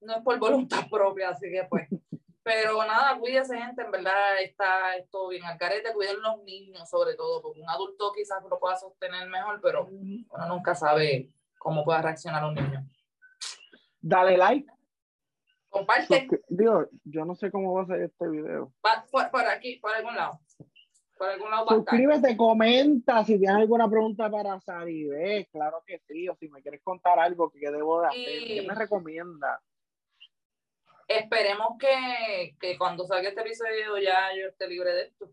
No 0.00 0.16
es 0.16 0.22
por 0.22 0.38
voluntad 0.38 0.88
propia, 0.90 1.30
así 1.30 1.48
que 1.50 1.64
pues. 1.70 1.88
Pero 2.46 2.78
nada, 2.86 3.18
cuídese, 3.18 3.58
gente. 3.58 3.82
En 3.82 3.90
verdad 3.90 4.40
está 4.40 4.94
esto 4.96 5.26
bien 5.26 5.42
al 5.44 5.58
carete. 5.58 5.92
Cuiden 5.92 6.22
los 6.22 6.44
niños, 6.44 6.88
sobre 6.88 7.16
todo, 7.16 7.42
porque 7.42 7.60
un 7.60 7.68
adulto 7.68 8.12
quizás 8.14 8.40
lo 8.48 8.60
pueda 8.60 8.76
sostener 8.76 9.28
mejor, 9.28 9.60
pero 9.60 9.88
uno 9.90 10.46
nunca 10.46 10.76
sabe 10.76 11.32
cómo 11.58 11.82
pueda 11.84 12.02
reaccionar 12.02 12.44
un 12.44 12.54
niño. 12.54 12.88
Dale 14.00 14.36
like. 14.36 14.72
Comparte 15.68 16.28
Digo, 16.48 16.86
yo 17.02 17.24
no 17.24 17.34
sé 17.34 17.50
cómo 17.50 17.74
va 17.74 17.82
a 17.82 17.86
ser 17.86 18.02
este 18.02 18.28
video. 18.28 18.72
va- 18.86 19.04
por, 19.10 19.28
por 19.32 19.44
aquí, 19.44 19.80
por 19.80 19.92
algún 19.92 20.14
lado. 20.14 20.38
Por 21.18 21.28
algún 21.28 21.50
lado 21.50 21.66
va. 21.66 21.72
Suscríbete, 21.74 22.36
comenta 22.36 23.24
si 23.24 23.40
tienes 23.40 23.56
alguna 23.56 23.90
pregunta 23.90 24.30
para 24.30 24.60
Saribé, 24.60 25.48
claro 25.50 25.82
que 25.84 25.98
sí, 26.06 26.28
o 26.28 26.36
si 26.36 26.48
me 26.48 26.62
quieres 26.62 26.80
contar 26.84 27.18
algo 27.18 27.50
que 27.50 27.68
debo 27.72 28.02
de 28.02 28.06
hacer, 28.06 28.42
Y- 28.42 28.60
¿qué 28.60 28.66
me 28.68 28.74
recomienda? 28.76 29.60
Esperemos 31.08 31.76
que, 31.78 32.56
que 32.60 32.76
cuando 32.76 33.06
salga 33.06 33.28
este 33.28 33.40
episodio 33.40 33.98
ya 33.98 34.34
yo 34.36 34.48
esté 34.48 34.68
libre 34.68 34.94
de 34.94 35.02
esto. 35.02 35.30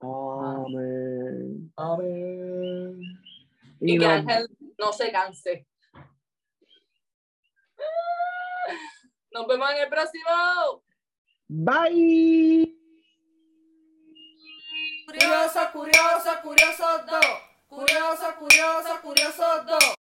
Amén. 0.00 1.72
Amén. 1.76 3.00
Y 3.80 3.94
Y 3.94 3.98
que 3.98 4.06
Ángel 4.06 4.48
no 4.78 4.92
se 4.92 5.10
canse. 5.10 5.66
Nos 9.30 9.46
vemos 9.46 9.70
en 9.70 9.78
el 9.78 9.88
próximo. 9.88 10.82
Bye. 11.48 12.74
Curioso, 15.06 15.60
curioso, 15.72 16.30
curioso 16.42 16.84
dos. 17.06 17.26
Curioso, 17.66 18.34
curioso, 18.38 19.00
curioso 19.02 19.64
dos. 19.64 19.96